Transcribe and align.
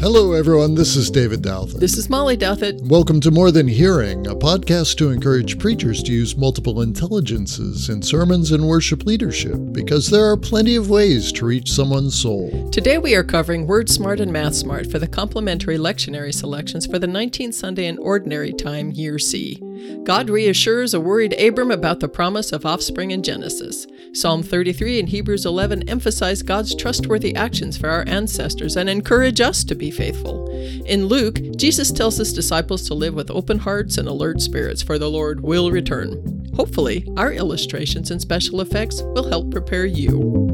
Hello, 0.00 0.32
everyone. 0.32 0.74
This 0.74 0.96
is 0.96 1.10
David 1.10 1.42
Douthit. 1.42 1.78
This 1.78 1.98
is 1.98 2.08
Molly 2.08 2.34
Douthit. 2.34 2.80
Welcome 2.88 3.20
to 3.20 3.30
More 3.30 3.50
Than 3.50 3.68
Hearing, 3.68 4.26
a 4.28 4.34
podcast 4.34 4.96
to 4.96 5.10
encourage 5.10 5.58
preachers 5.58 6.02
to 6.04 6.10
use 6.10 6.38
multiple 6.38 6.80
intelligences 6.80 7.90
in 7.90 8.00
sermons 8.00 8.50
and 8.50 8.66
worship 8.66 9.04
leadership, 9.04 9.58
because 9.72 10.08
there 10.08 10.24
are 10.24 10.38
plenty 10.38 10.74
of 10.74 10.88
ways 10.88 11.30
to 11.32 11.44
reach 11.44 11.70
someone's 11.70 12.18
soul. 12.18 12.70
Today 12.70 12.96
we 12.96 13.14
are 13.14 13.22
covering 13.22 13.66
Word 13.66 13.90
Smart 13.90 14.20
and 14.20 14.32
Math 14.32 14.54
Smart 14.54 14.90
for 14.90 14.98
the 14.98 15.06
complementary 15.06 15.76
lectionary 15.76 16.32
selections 16.32 16.86
for 16.86 16.98
the 16.98 17.06
19th 17.06 17.52
Sunday 17.52 17.84
in 17.84 17.98
Ordinary 17.98 18.54
Time, 18.54 18.92
Year 18.92 19.18
C. 19.18 19.60
God 20.04 20.30
reassures 20.30 20.94
a 20.94 21.00
worried 21.00 21.38
Abram 21.40 21.70
about 21.70 22.00
the 22.00 22.08
promise 22.08 22.52
of 22.52 22.66
offspring 22.66 23.10
in 23.10 23.22
Genesis. 23.22 23.86
Psalm 24.12 24.42
33 24.42 25.00
and 25.00 25.08
Hebrews 25.08 25.46
11 25.46 25.88
emphasize 25.88 26.42
God's 26.42 26.74
trustworthy 26.74 27.34
actions 27.36 27.76
for 27.76 27.88
our 27.88 28.04
ancestors 28.08 28.76
and 28.76 28.88
encourage 28.88 29.40
us 29.40 29.62
to 29.64 29.74
be 29.74 29.90
faithful. 29.90 30.48
In 30.86 31.06
Luke, 31.06 31.40
Jesus 31.56 31.92
tells 31.92 32.16
his 32.16 32.32
disciples 32.32 32.86
to 32.88 32.94
live 32.94 33.14
with 33.14 33.30
open 33.30 33.58
hearts 33.58 33.98
and 33.98 34.08
alert 34.08 34.40
spirits, 34.40 34.82
for 34.82 34.98
the 34.98 35.10
Lord 35.10 35.40
will 35.40 35.70
return. 35.70 36.50
Hopefully, 36.56 37.06
our 37.16 37.32
illustrations 37.32 38.10
and 38.10 38.20
special 38.20 38.60
effects 38.60 39.02
will 39.02 39.28
help 39.28 39.50
prepare 39.50 39.86
you. 39.86 40.49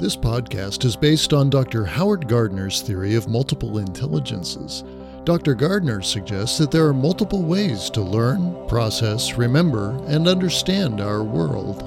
This 0.00 0.16
podcast 0.16 0.86
is 0.86 0.96
based 0.96 1.34
on 1.34 1.50
Dr. 1.50 1.84
Howard 1.84 2.26
Gardner's 2.26 2.80
theory 2.80 3.16
of 3.16 3.28
multiple 3.28 3.76
intelligences. 3.76 4.82
Dr. 5.24 5.54
Gardner 5.54 6.00
suggests 6.00 6.56
that 6.56 6.70
there 6.70 6.86
are 6.86 6.94
multiple 6.94 7.42
ways 7.42 7.90
to 7.90 8.00
learn, 8.00 8.66
process, 8.66 9.34
remember, 9.34 9.90
and 10.06 10.26
understand 10.26 11.02
our 11.02 11.22
world. 11.22 11.84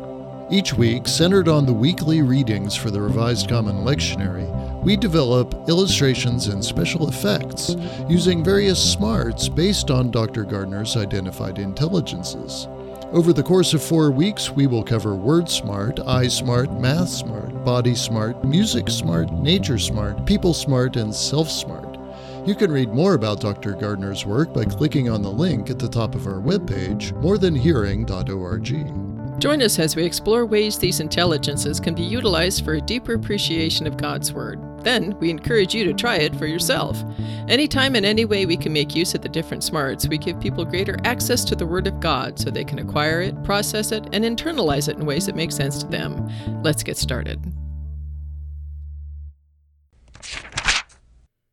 Each 0.51 0.75
week, 0.75 1.07
centered 1.07 1.47
on 1.47 1.65
the 1.65 1.73
weekly 1.73 2.21
readings 2.21 2.75
for 2.75 2.91
the 2.91 3.01
Revised 3.01 3.49
Common 3.49 3.77
Lectionary, 3.77 4.47
we 4.83 4.95
develop 4.95 5.67
illustrations 5.67 6.49
and 6.49 6.63
special 6.63 7.09
effects 7.09 7.75
using 8.07 8.43
various 8.43 8.77
smarts 8.93 9.49
based 9.49 9.89
on 9.89 10.11
Dr. 10.11 10.43
Gardner's 10.43 10.95
identified 10.95 11.57
intelligences. 11.57 12.67
Over 13.11 13.33
the 13.33 13.41
course 13.41 13.73
of 13.73 13.83
four 13.83 14.11
weeks, 14.11 14.51
we 14.51 14.67
will 14.67 14.83
cover 14.83 15.15
Word 15.15 15.49
Smart, 15.49 15.99
Eye 15.99 16.27
Smart, 16.27 16.71
Math 16.79 17.09
Smart, 17.09 17.52
Body 17.63 17.95
Smart, 17.95 18.43
Music 18.43 18.89
Smart, 18.89 19.31
Nature 19.31 19.79
Smart, 19.79 20.25
People 20.25 20.53
Smart, 20.53 20.95
and 20.97 21.13
Self 21.13 21.49
Smart. 21.49 21.97
You 22.45 22.55
can 22.55 22.71
read 22.71 22.89
more 22.89 23.13
about 23.13 23.39
Dr. 23.39 23.73
Gardner's 23.73 24.25
work 24.25 24.53
by 24.53 24.65
clicking 24.65 25.09
on 25.09 25.21
the 25.21 25.31
link 25.31 25.69
at 25.69 25.79
the 25.79 25.87
top 25.87 26.13
of 26.13 26.27
our 26.27 26.41
webpage, 26.41 27.13
morethanhearing.org. 27.21 29.12
Join 29.43 29.61
us 29.61 29.77
as 29.77 29.97
we 29.97 30.05
explore 30.05 30.45
ways 30.45 30.77
these 30.77 31.01
intelligences 31.01 31.77
can 31.77 31.93
be 31.93 32.01
utilized 32.01 32.63
for 32.63 32.75
a 32.75 32.81
deeper 32.81 33.15
appreciation 33.15 33.85
of 33.85 33.97
God's 33.97 34.31
Word. 34.31 34.81
Then, 34.85 35.19
we 35.19 35.29
encourage 35.29 35.75
you 35.75 35.83
to 35.83 35.93
try 35.93 36.15
it 36.15 36.33
for 36.37 36.47
yourself. 36.47 37.03
Anytime 37.49 37.95
and 37.95 38.05
any 38.05 38.23
way 38.23 38.45
we 38.45 38.55
can 38.55 38.71
make 38.71 38.95
use 38.95 39.13
of 39.15 39.21
the 39.21 39.27
different 39.27 39.65
smarts, 39.65 40.07
we 40.07 40.17
give 40.17 40.39
people 40.39 40.63
greater 40.63 40.97
access 41.03 41.43
to 41.43 41.57
the 41.57 41.67
Word 41.67 41.87
of 41.87 41.99
God 41.99 42.39
so 42.39 42.49
they 42.49 42.63
can 42.63 42.79
acquire 42.79 43.19
it, 43.19 43.43
process 43.43 43.91
it, 43.91 44.07
and 44.13 44.23
internalize 44.23 44.87
it 44.87 44.95
in 44.95 45.05
ways 45.05 45.25
that 45.25 45.35
make 45.35 45.51
sense 45.51 45.77
to 45.79 45.87
them. 45.87 46.31
Let's 46.63 46.81
get 46.81 46.95
started. 46.95 47.41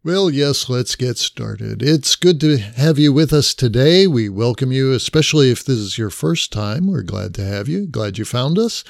Well, 0.02 0.30
yes, 0.30 0.70
let's 0.70 0.96
get 0.96 1.18
started. 1.18 1.82
It's 1.82 2.16
good 2.16 2.40
to 2.40 2.56
have 2.56 2.98
you 2.98 3.12
with 3.12 3.34
us 3.34 3.52
today. 3.52 4.06
We 4.06 4.30
welcome 4.30 4.72
you, 4.72 4.92
especially 4.92 5.50
if 5.50 5.62
this 5.62 5.76
is 5.76 5.98
your 5.98 6.08
first 6.08 6.50
time. 6.50 6.86
We're 6.86 7.02
glad 7.02 7.34
to 7.34 7.44
have 7.44 7.68
you. 7.68 7.86
Glad 7.86 8.16
you 8.16 8.24
found 8.24 8.58
us. 8.58 8.82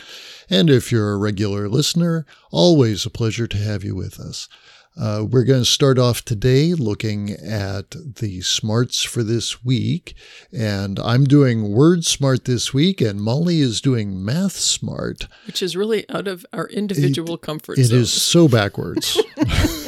And 0.49 0.71
if 0.71 0.93
you're 0.93 1.13
a 1.13 1.17
regular 1.19 1.69
listener, 1.69 2.27
always 2.53 3.05
a 3.05 3.11
pleasure 3.11 3.49
to 3.49 3.57
have 3.57 3.83
you 3.83 3.97
with 3.97 4.21
us. 4.21 4.49
Uh, 5.01 5.25
we're 5.29 5.45
going 5.45 5.63
to 5.63 5.65
start 5.65 5.99
off 5.99 6.25
today 6.25 6.75
looking 6.75 7.31
at 7.31 7.91
the 7.91 8.41
smarts 8.43 9.03
for 9.03 9.23
this 9.25 9.65
week. 9.65 10.15
And 10.53 10.99
I'm 11.01 11.25
doing 11.25 11.73
Word 11.73 12.05
Smart 12.05 12.45
this 12.45 12.73
week, 12.75 13.01
and 13.01 13.21
Molly 13.21 13.61
is 13.61 13.81
doing 13.81 14.25
Math 14.25 14.57
Smart. 14.57 15.27
Which 15.47 15.63
is 15.63 15.77
really 15.77 16.09
out 16.09 16.29
of 16.29 16.45
our 16.53 16.67
individual 16.69 17.35
it, 17.35 17.43
comfort 17.43 17.79
It 17.79 17.85
zones. 17.87 18.03
is 18.03 18.13
so 18.23 18.47
backwards. 18.47 19.21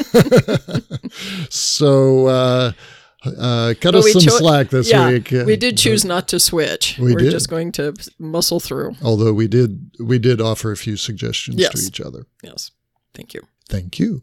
so, 1.48 2.26
uh, 2.26 2.72
uh, 3.24 3.74
cut 3.80 3.92
But 3.92 3.96
us 3.96 4.12
some 4.12 4.22
cho- 4.22 4.30
slack 4.38 4.70
this 4.70 4.90
yeah, 4.90 5.08
week. 5.08 5.32
uh, 5.32 5.44
we 5.46 5.56
did 5.56 5.78
choose 5.78 6.04
not 6.04 6.26
to 6.28 6.40
switch. 6.40 6.98
We 6.98 7.14
are 7.14 7.18
just 7.30 7.48
going 7.48 7.72
to 7.72 7.94
muscle 8.18 8.58
through. 8.60 8.94
Although 9.02 9.32
we 9.32 9.46
did, 9.46 9.92
we 10.00 10.18
did 10.18 10.40
offer 10.40 10.72
a 10.72 10.76
few 10.76 10.96
suggestions 10.96 11.56
to 11.68 11.78
each 11.80 12.00
other. 12.00 12.26
Yes. 12.42 12.72
Thank 13.14 13.34
you. 13.34 13.42
Thank 13.68 13.98
you. 13.98 14.22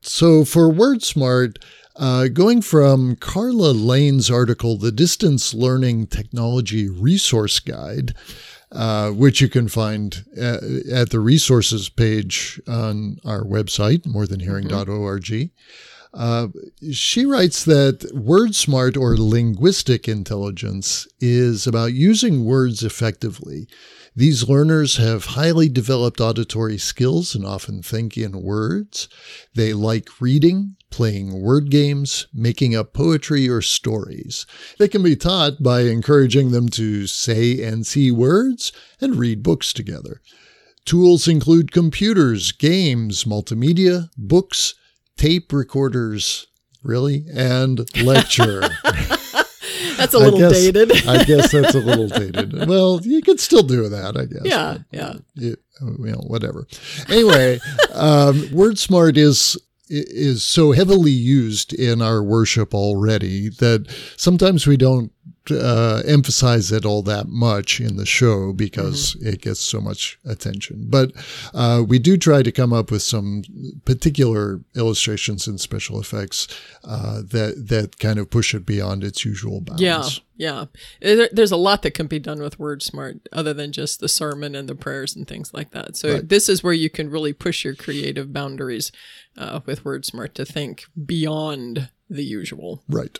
So 0.00 0.44
for 0.44 0.68
WordSmart, 0.72 1.56
uh, 1.96 2.28
going 2.28 2.62
from 2.62 3.16
Carla 3.16 3.70
Lane's 3.72 4.30
article, 4.30 4.76
The 4.78 4.92
Distance 4.92 5.52
Learning 5.54 6.06
Technology 6.06 6.88
Resource 6.88 7.58
Guide, 7.60 8.14
uh, 8.72 9.10
which 9.10 9.40
you 9.40 9.48
can 9.48 9.68
find 9.68 10.24
uh, 10.40 10.58
at 10.92 11.10
the 11.10 11.20
resources 11.20 11.88
page 11.88 12.60
on 12.68 13.18
our 13.24 13.42
website, 13.44 14.02
morethanhearing.org. 14.02 15.50
Uh, 16.14 16.48
she 16.90 17.26
writes 17.26 17.64
that 17.64 18.10
word 18.14 18.54
smart 18.54 18.96
or 18.96 19.16
linguistic 19.16 20.08
intelligence 20.08 21.06
is 21.20 21.66
about 21.66 21.92
using 21.92 22.44
words 22.44 22.82
effectively. 22.82 23.68
These 24.16 24.48
learners 24.48 24.96
have 24.96 25.26
highly 25.26 25.68
developed 25.68 26.20
auditory 26.20 26.78
skills 26.78 27.34
and 27.34 27.44
often 27.46 27.82
think 27.82 28.16
in 28.16 28.42
words. 28.42 29.08
They 29.54 29.72
like 29.72 30.20
reading, 30.20 30.76
playing 30.90 31.40
word 31.42 31.70
games, 31.70 32.26
making 32.32 32.74
up 32.74 32.92
poetry 32.92 33.48
or 33.48 33.60
stories. 33.60 34.46
They 34.78 34.88
can 34.88 35.02
be 35.02 35.16
taught 35.16 35.62
by 35.62 35.82
encouraging 35.82 36.50
them 36.50 36.68
to 36.70 37.06
say 37.06 37.62
and 37.62 37.86
see 37.86 38.10
words 38.10 38.72
and 39.00 39.16
read 39.16 39.42
books 39.42 39.72
together. 39.72 40.20
Tools 40.84 41.28
include 41.28 41.70
computers, 41.72 42.50
games, 42.52 43.24
multimedia, 43.24 44.08
books, 44.16 44.74
tape 45.18 45.52
recorders, 45.52 46.46
really, 46.82 47.26
and 47.34 47.80
lecture. 48.02 48.62
That's 49.98 50.14
a 50.14 50.18
little 50.18 50.38
guess- 50.38 50.52
dated. 50.52 50.92
I 51.06 51.24
guess 51.24 51.52
that's 51.52 51.74
a 51.74 51.80
little 51.80 52.08
dated. 52.08 52.66
Well, 52.68 53.00
you 53.02 53.20
could 53.20 53.40
still 53.40 53.62
do 53.62 53.88
that, 53.88 54.16
I 54.16 54.24
guess. 54.24 54.42
yeah. 54.44 54.78
Yeah. 54.90 55.14
It, 55.36 55.58
you 55.80 56.12
know, 56.12 56.22
whatever. 56.26 56.66
Anyway, 57.08 57.54
um, 57.92 58.34
WordSmart 58.48 59.16
is 59.16 59.58
is 59.90 60.42
so 60.42 60.72
heavily 60.72 61.10
used 61.10 61.72
in 61.72 62.02
our 62.02 62.22
worship 62.22 62.74
already 62.74 63.48
that 63.48 63.86
sometimes 64.16 64.66
we 64.66 64.76
don't 64.76 65.12
uh, 65.50 66.02
emphasize 66.06 66.70
it 66.72 66.84
all 66.84 67.02
that 67.02 67.28
much 67.28 67.80
in 67.80 67.96
the 67.96 68.04
show 68.06 68.52
because 68.52 69.16
it 69.20 69.40
gets 69.40 69.60
so 69.60 69.80
much 69.80 70.18
attention. 70.24 70.86
But 70.88 71.12
uh, 71.54 71.82
we 71.86 71.98
do 71.98 72.16
try 72.16 72.42
to 72.42 72.52
come 72.52 72.72
up 72.72 72.90
with 72.90 73.02
some 73.02 73.42
particular 73.84 74.60
illustrations 74.76 75.46
and 75.46 75.60
special 75.60 76.00
effects 76.00 76.48
uh, 76.84 77.22
that 77.22 77.64
that 77.68 77.98
kind 77.98 78.18
of 78.18 78.30
push 78.30 78.54
it 78.54 78.66
beyond 78.66 79.04
its 79.04 79.24
usual 79.24 79.60
bounds. 79.60 79.80
Yeah, 79.82 80.08
yeah. 80.36 80.64
There, 81.00 81.28
there's 81.32 81.52
a 81.52 81.56
lot 81.56 81.82
that 81.82 81.94
can 81.94 82.06
be 82.06 82.18
done 82.18 82.40
with 82.40 82.58
WordSmart 82.58 83.20
other 83.32 83.54
than 83.54 83.72
just 83.72 84.00
the 84.00 84.08
sermon 84.08 84.54
and 84.54 84.68
the 84.68 84.74
prayers 84.74 85.16
and 85.16 85.26
things 85.26 85.52
like 85.54 85.70
that. 85.70 85.96
So 85.96 86.14
Right. 86.14 86.28
this 86.28 86.48
is 86.48 86.62
where 86.62 86.72
you 86.74 86.90
can 86.90 87.10
really 87.10 87.32
push 87.32 87.64
your 87.64 87.74
creative 87.74 88.32
boundaries 88.32 88.92
uh, 89.36 89.60
with 89.66 89.84
WordSmart 89.84 90.34
to 90.34 90.44
think 90.44 90.84
beyond 91.06 91.90
the 92.10 92.24
usual. 92.24 92.82
Right. 92.88 93.18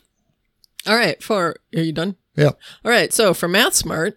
All 0.86 0.96
right, 0.96 1.22
for 1.22 1.56
are 1.74 1.82
you 1.82 1.92
done? 1.92 2.16
Yeah. 2.36 2.52
All 2.84 2.90
right, 2.90 3.12
so 3.12 3.34
for 3.34 3.48
MathSmart, 3.48 4.14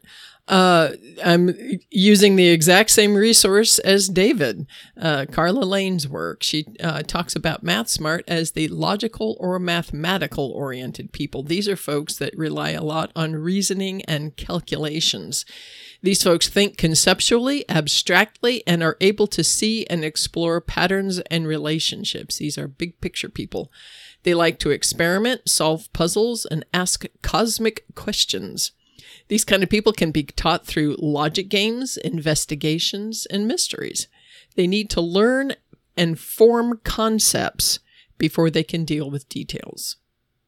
uh, 0.47 0.89
I'm 1.23 1.55
using 1.89 2.35
the 2.35 2.49
exact 2.49 2.89
same 2.89 3.15
resource 3.15 3.79
as 3.79 4.09
David, 4.09 4.67
uh, 4.99 5.25
Carla 5.31 5.63
Lane's 5.63 6.09
work. 6.09 6.43
She 6.43 6.65
uh, 6.83 7.03
talks 7.03 7.35
about 7.35 7.63
math 7.63 7.87
smart 7.87 8.25
as 8.27 8.51
the 8.51 8.67
logical 8.67 9.37
or 9.39 9.59
mathematical 9.59 10.51
oriented 10.51 11.13
people. 11.13 11.41
These 11.41 11.69
are 11.69 11.77
folks 11.77 12.17
that 12.17 12.37
rely 12.37 12.71
a 12.71 12.83
lot 12.83 13.11
on 13.15 13.35
reasoning 13.35 14.01
and 14.03 14.35
calculations. 14.35 15.45
These 16.03 16.23
folks 16.23 16.49
think 16.49 16.77
conceptually, 16.77 17.63
abstractly, 17.69 18.61
and 18.67 18.83
are 18.83 18.97
able 18.99 19.27
to 19.27 19.43
see 19.45 19.85
and 19.87 20.03
explore 20.03 20.59
patterns 20.59 21.19
and 21.31 21.47
relationships. 21.47 22.37
These 22.37 22.57
are 22.57 22.67
big 22.67 22.99
picture 22.99 23.29
people. 23.29 23.71
They 24.23 24.33
like 24.33 24.59
to 24.59 24.69
experiment, 24.69 25.49
solve 25.49 25.91
puzzles, 25.93 26.45
and 26.45 26.65
ask 26.73 27.05
cosmic 27.21 27.85
questions. 27.95 28.71
These 29.27 29.43
kind 29.45 29.63
of 29.63 29.69
people 29.69 29.93
can 29.93 30.11
be 30.11 30.23
taught 30.23 30.65
through 30.65 30.97
logic 30.99 31.49
games, 31.49 31.97
investigations, 31.97 33.25
and 33.27 33.47
mysteries. 33.47 34.07
They 34.55 34.67
need 34.67 34.89
to 34.91 35.01
learn 35.01 35.53
and 35.97 36.19
form 36.19 36.79
concepts 36.83 37.79
before 38.17 38.49
they 38.49 38.63
can 38.63 38.85
deal 38.85 39.09
with 39.09 39.29
details. 39.29 39.97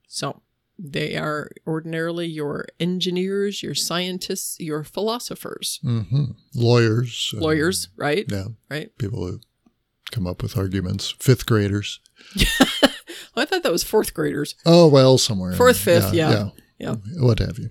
So, 0.07 0.41
They 0.77 1.15
are 1.15 1.49
ordinarily 1.67 2.27
your 2.27 2.65
engineers, 2.79 3.63
your 3.63 3.75
scientists, 3.75 4.59
your 4.59 4.83
philosophers, 4.83 5.79
hmm 5.81 6.31
Lawyers. 6.55 7.33
lawyers, 7.37 7.89
right? 7.95 8.25
Yeah. 8.27 8.45
Right. 8.69 8.95
People 8.97 9.25
who 9.27 9.39
come 10.11 10.27
up 10.27 10.41
with 10.43 10.57
arguments. 10.57 11.15
Fifth 11.19 11.45
graders. 11.45 11.99
I 13.35 13.45
thought 13.45 13.63
that 13.63 13.71
was 13.71 13.83
fourth 13.83 14.13
graders. 14.13 14.55
Oh, 14.65 14.87
well, 14.87 15.17
somewhere. 15.17 15.53
Fourth, 15.53 15.77
fifth, 15.77 16.13
yeah. 16.13 16.49
Yeah. 16.79 16.95
What 17.17 17.39
have 17.39 17.57
you. 17.59 17.69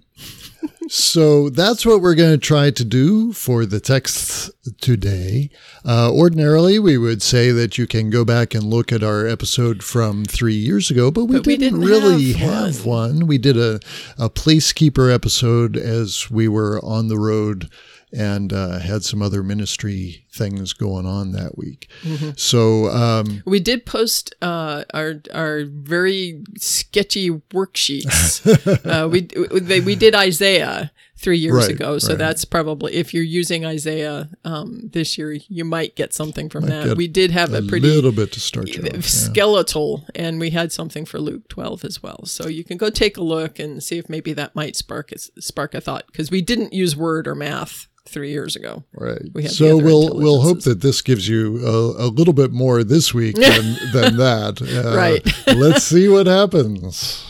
so 0.88 1.50
that's 1.50 1.84
what 1.84 2.00
we're 2.00 2.14
going 2.14 2.32
to 2.32 2.38
try 2.38 2.70
to 2.70 2.84
do 2.84 3.32
for 3.32 3.66
the 3.66 3.78
text 3.78 4.50
today. 4.80 5.50
Uh, 5.84 6.10
ordinarily, 6.12 6.78
we 6.78 6.96
would 6.96 7.20
say 7.20 7.50
that 7.50 7.76
you 7.76 7.86
can 7.86 8.08
go 8.10 8.24
back 8.24 8.54
and 8.54 8.64
look 8.64 8.90
at 8.90 9.02
our 9.02 9.26
episode 9.26 9.82
from 9.82 10.24
three 10.24 10.54
years 10.54 10.90
ago, 10.90 11.10
but 11.10 11.26
we, 11.26 11.36
But 11.36 11.44
didn't, 11.44 11.60
didn't 11.60 11.80
really 11.80 12.32
have 12.32 12.76
have 12.76 12.86
one. 12.86 13.26
We 13.26 13.38
did 13.38 13.56
a, 13.58 13.80
a 14.18 14.30
placekeeper 14.30 15.12
episode 15.12 15.76
as 15.76 16.30
we 16.30 16.48
were 16.48 16.82
on 16.84 17.08
the 17.08 17.18
road 17.18 17.68
and 18.12 18.52
uh, 18.52 18.78
had 18.78 19.02
some 19.04 19.22
other 19.22 19.42
ministry 19.42 20.26
things 20.30 20.72
going 20.72 21.06
on 21.06 21.32
that 21.32 21.56
week. 21.56 21.88
Mm-hmm. 22.02 22.30
So, 22.36 22.88
um, 22.90 23.42
We 23.46 23.60
did 23.60 23.86
post 23.86 24.34
uh, 24.42 24.84
our 24.92 25.14
our 25.32 25.64
very 25.64 26.42
sketchy 26.58 27.30
worksheets. 27.30 28.46
uh, 28.86 29.08
we 29.08 29.22
they, 29.60 29.80
we 29.80 29.96
did 29.96 30.14
Isaiah 30.14 30.90
three 31.22 31.38
years 31.38 31.54
Right, 31.66 31.70
ago, 31.70 31.98
so 31.98 32.08
right. 32.10 32.18
that's 32.18 32.44
probably 32.44 32.92
if 32.94 33.14
you're 33.14 33.22
using 33.22 33.64
Isaiah 33.64 34.28
um, 34.44 34.90
this 34.92 35.16
year, 35.16 35.32
you 35.48 35.64
might 35.64 35.94
get 35.96 36.12
something 36.12 36.50
from 36.50 36.66
that. 36.66 36.96
We 36.96 37.08
did 37.08 37.30
have 37.30 37.54
a 37.54 37.58
a, 37.58 37.62
pretty 37.62 37.86
little 37.86 38.12
bit 38.12 38.32
to 38.32 38.40
start 38.40 38.68
you 38.76 38.82
off. 38.82 38.92
yeah. 38.94 39.00
skeletal, 39.02 40.04
and 40.14 40.40
we 40.40 40.50
had 40.50 40.72
something 40.72 41.04
for 41.04 41.18
Luke 41.18 41.48
12 41.48 41.84
as 41.84 42.02
well. 42.02 42.24
So 42.26 42.48
you 42.48 42.64
can 42.64 42.76
go 42.76 42.90
take 42.90 43.16
a 43.16 43.22
look 43.22 43.58
and 43.58 43.82
see 43.82 43.98
if 43.98 44.08
maybe 44.08 44.32
that 44.34 44.54
might 44.54 44.76
spark 44.76 45.12
a, 45.12 45.18
spark 45.40 45.74
a 45.74 45.80
thought 45.80 46.04
because 46.08 46.30
we 46.30 46.42
didn't 46.42 46.72
use 46.72 46.96
word 46.96 47.26
or 47.28 47.34
math 47.34 47.86
three 48.04 48.30
years 48.32 48.56
ago. 48.56 48.82
Right. 48.92 49.22
We 49.32 49.46
so 49.46 49.76
we'll 49.76 50.16
we'll 50.16 50.42
hope 50.42 50.62
that 50.62 50.80
this 50.80 51.02
gives 51.02 51.28
you 51.28 51.64
a, 51.64 52.06
a 52.06 52.08
little 52.08 52.34
bit 52.34 52.50
more 52.50 52.82
this 52.82 53.14
week 53.14 53.36
than, 53.48 53.76
than 53.92 54.16
that. 54.16 54.60
Uh, 54.60 54.96
Right. 54.96 55.24
let's 55.56 55.84
see 55.84 56.08
what 56.08 56.26
happens. 56.26 57.24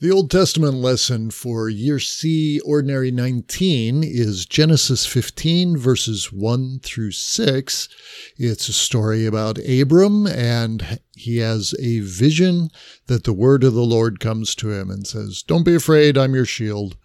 The 0.00 0.12
Old 0.12 0.30
Testament 0.30 0.74
lesson 0.74 1.32
for 1.32 1.68
year 1.68 1.98
C, 1.98 2.60
Ordinary 2.60 3.10
19, 3.10 4.04
is 4.04 4.46
Genesis 4.46 5.04
15, 5.06 5.76
verses 5.76 6.32
1 6.32 6.78
through 6.84 7.10
6. 7.10 7.88
It's 8.36 8.68
a 8.68 8.72
story 8.72 9.26
about 9.26 9.58
Abram, 9.58 10.28
and 10.28 11.00
he 11.16 11.38
has 11.38 11.74
a 11.80 11.98
vision 11.98 12.68
that 13.08 13.24
the 13.24 13.32
word 13.32 13.64
of 13.64 13.74
the 13.74 13.82
Lord 13.82 14.20
comes 14.20 14.54
to 14.56 14.70
him 14.70 14.88
and 14.88 15.04
says, 15.04 15.42
Don't 15.42 15.64
be 15.64 15.74
afraid, 15.74 16.16
I'm 16.16 16.32
your 16.36 16.44
shield. 16.44 16.96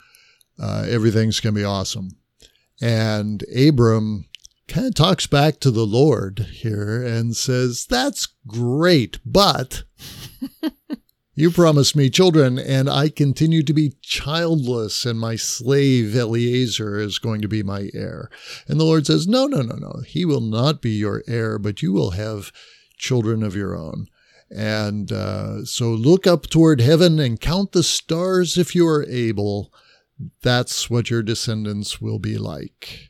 Uh, 0.60 0.86
everything's 0.88 1.40
going 1.40 1.56
to 1.56 1.62
be 1.62 1.66
awesome. 1.66 2.10
And 2.80 3.44
Abram 3.58 4.26
kind 4.68 4.86
of 4.86 4.94
talks 4.94 5.26
back 5.26 5.60
to 5.62 5.72
the 5.72 5.88
Lord 5.88 6.42
here 6.52 7.04
and 7.04 7.36
says, 7.36 7.88
That's 7.90 8.28
great, 8.46 9.18
but 9.26 9.82
you 11.36 11.50
promised 11.50 11.96
me 11.96 12.12
children, 12.12 12.60
and 12.60 12.88
I 12.88 13.10
continue 13.10 13.64
to 13.64 13.74
be 13.74 13.96
childless, 14.02 15.04
and 15.04 15.20
my 15.20 15.36
slave 15.36 16.16
Eliezer 16.16 17.00
is 17.00 17.18
going 17.18 17.42
to 17.42 17.48
be 17.48 17.64
my 17.64 17.90
heir. 17.96 18.30
And 18.68 18.80
the 18.80 18.84
Lord 18.84 19.08
says, 19.08 19.28
No, 19.28 19.48
no, 19.48 19.62
no, 19.62 19.76
no. 19.76 20.02
He 20.06 20.26
will 20.26 20.42
not 20.42 20.80
be 20.80 20.92
your 20.92 21.24
heir, 21.28 21.58
but 21.58 21.82
you 21.82 21.92
will 21.92 22.12
have 22.12 22.52
children 22.98 23.42
of 23.42 23.56
your 23.56 23.76
own. 23.76 24.08
And 24.52 25.12
uh, 25.12 25.66
so 25.66 25.90
look 25.90 26.28
up 26.28 26.48
toward 26.48 26.80
heaven 26.82 27.20
and 27.20 27.42
count 27.42 27.72
the 27.72 27.82
stars 27.82 28.56
if 28.56 28.76
you 28.76 28.88
are 28.88 29.06
able. 29.10 29.74
That's 30.44 30.88
what 30.88 31.10
your 31.10 31.24
descendants 31.24 32.00
will 32.00 32.20
be 32.20 32.38
like. 32.38 33.10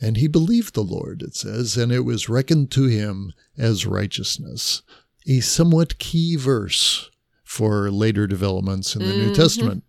And 0.00 0.16
he 0.16 0.26
believed 0.26 0.74
the 0.74 0.82
Lord, 0.82 1.22
it 1.22 1.36
says, 1.36 1.76
and 1.76 1.92
it 1.92 2.00
was 2.00 2.28
reckoned 2.28 2.72
to 2.72 2.86
him 2.86 3.32
as 3.56 3.86
righteousness. 3.86 4.82
A 5.28 5.38
somewhat 5.38 5.98
key 5.98 6.34
verse 6.34 7.08
for 7.50 7.90
later 7.90 8.28
developments 8.28 8.94
in 8.94 9.02
the 9.02 9.12
New 9.12 9.28
Mhm. 9.28 9.34
Testament. 9.34 9.82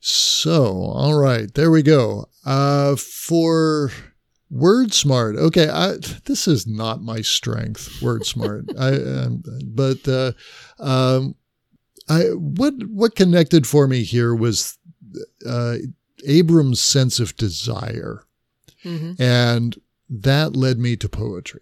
So, 0.00 0.64
all 0.64 1.18
right, 1.18 1.52
there 1.52 1.70
we 1.70 1.82
go. 1.82 2.30
Uh, 2.46 2.96
for 2.96 3.92
Word 4.50 4.94
Smart, 4.94 5.36
okay, 5.36 5.68
I, 5.68 5.96
this 6.24 6.48
is 6.48 6.66
not 6.66 7.02
my 7.02 7.20
strength, 7.20 8.00
Word 8.00 8.24
Smart. 8.24 8.64
I, 8.78 8.94
um, 8.94 9.42
but 9.66 10.08
uh, 10.08 10.32
um, 10.78 11.34
I 12.08 12.22
what 12.30 12.72
what 12.88 13.16
connected 13.16 13.66
for 13.66 13.86
me 13.86 14.02
here 14.02 14.34
was 14.34 14.78
uh, 15.46 15.76
Abram's 16.26 16.80
sense 16.80 17.20
of 17.20 17.36
desire, 17.36 18.24
hmm 18.82 19.12
and 19.18 19.78
that 20.08 20.56
led 20.56 20.78
me 20.78 20.96
to 20.96 21.08
poetry. 21.08 21.60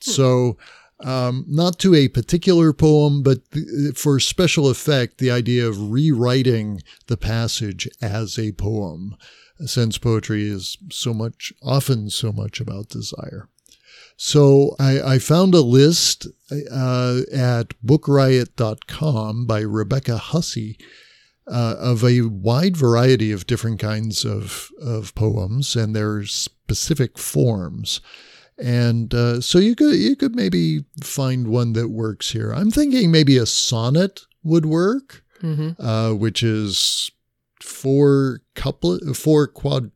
So, 0.00 0.56
um, 1.00 1.44
not 1.46 1.78
to 1.80 1.94
a 1.94 2.08
particular 2.08 2.72
poem, 2.72 3.22
but 3.22 3.50
th- 3.50 3.96
for 3.96 4.18
special 4.18 4.68
effect, 4.68 5.18
the 5.18 5.30
idea 5.30 5.66
of 5.66 5.90
rewriting 5.90 6.82
the 7.06 7.16
passage 7.16 7.88
as 8.00 8.38
a 8.38 8.52
poem, 8.52 9.16
since 9.64 9.98
poetry 9.98 10.48
is 10.48 10.78
so 10.90 11.12
much, 11.12 11.52
often 11.62 12.10
so 12.10 12.32
much 12.32 12.60
about 12.60 12.88
desire. 12.88 13.48
So 14.16 14.74
I, 14.78 15.00
I 15.14 15.18
found 15.18 15.54
a 15.54 15.60
list 15.60 16.26
uh, 16.72 17.20
at 17.32 17.74
bookriot.com 17.84 19.46
by 19.46 19.60
Rebecca 19.60 20.16
Hussey 20.16 20.78
uh, 21.46 21.76
of 21.78 22.02
a 22.02 22.22
wide 22.22 22.76
variety 22.76 23.30
of 23.30 23.46
different 23.46 23.78
kinds 23.78 24.24
of, 24.24 24.70
of 24.80 25.14
poems 25.14 25.76
and 25.76 25.94
their 25.94 26.24
specific 26.24 27.18
forms. 27.18 28.00
And 28.58 29.12
uh, 29.14 29.40
so 29.40 29.58
you 29.58 29.74
could 29.74 29.96
you 29.96 30.16
could 30.16 30.34
maybe 30.34 30.84
find 31.02 31.48
one 31.48 31.72
that 31.74 31.88
works 31.88 32.30
here. 32.32 32.52
I'm 32.52 32.70
thinking 32.70 33.10
maybe 33.10 33.36
a 33.36 33.46
sonnet 33.46 34.22
would 34.42 34.64
work, 34.66 35.22
hmm 35.40 35.70
uh, 35.78 36.12
which 36.12 36.42
is 36.42 37.10
four 37.60 38.40
couplet, 38.54 39.14
four 39.16 39.46
quad 39.46 39.90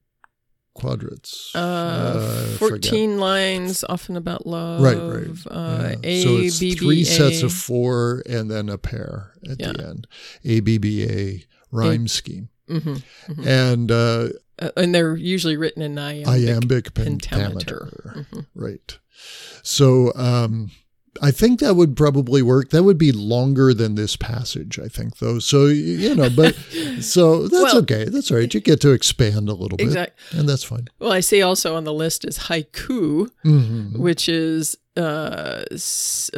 quadrats. 0.74 1.54
Uh, 1.54 2.56
forget. 2.58 2.90
14 2.90 3.18
lines, 3.18 3.84
often 3.88 4.16
about 4.16 4.46
love. 4.46 4.80
Right, 4.80 4.96
right. 4.96 5.46
Uh, 5.46 5.88
Yeah. 5.90 5.96
A, 6.02 6.22
so 6.22 6.36
it's 6.38 6.58
B, 6.60 6.70
B, 6.70 6.76
three 6.76 7.04
sets 7.04 7.42
of 7.42 7.52
four 7.52 8.22
and 8.28 8.50
then 8.50 8.68
a 8.68 8.78
pair 8.78 9.32
at 9.48 9.58
the 9.58 9.84
end. 9.88 10.06
A 10.44 10.60
B 10.60 10.78
B 10.78 11.04
A 11.04 11.44
rhyme 11.70 12.08
scheme. 12.08 12.48
Mhm. 12.68 13.02
And 13.46 13.90
uh, 13.90 14.28
Uh, 14.60 14.70
and 14.76 14.94
they're 14.94 15.16
usually 15.16 15.56
written 15.56 15.82
in 15.82 15.98
iambic. 15.98 16.26
iambic 16.28 16.94
pentameter. 16.94 17.88
pentameter. 17.90 18.26
Mhm. 18.32 18.46
Right. 18.54 18.98
So 19.62 20.12
um, 20.14 20.70
I 21.20 21.30
think 21.32 21.60
that 21.60 21.74
would 21.74 21.96
probably 21.96 22.40
work. 22.42 22.70
That 22.70 22.84
would 22.84 22.98
be 22.98 23.10
longer 23.12 23.74
than 23.74 23.94
this 23.96 24.16
passage, 24.16 24.78
I 24.78 24.88
think, 24.88 25.18
though. 25.18 25.38
So, 25.38 25.66
you 25.66 26.14
know, 26.14 26.30
but 26.30 26.54
so 27.00 27.42
that's 27.48 27.52
Well- 27.52 27.78
okay. 27.78 28.04
That's 28.04 28.30
all 28.30 28.36
right. 28.38 28.52
You 28.52 28.60
get 28.60 28.80
to 28.82 28.90
expand 28.92 29.48
a 29.48 29.54
little 29.54 29.76
bit. 29.76 30.14
And 30.32 30.48
that's 30.48 30.62
fine. 30.64 30.86
Well, 30.98 31.12
I 31.12 31.20
see 31.20 31.42
also 31.42 31.74
on 31.76 31.84
the 31.84 31.92
list 31.92 32.24
is 32.24 32.38
haiku, 32.38 33.28
Mhm. 33.44 33.98
which 33.98 34.28
is 34.28 34.76
uh, 34.96 35.62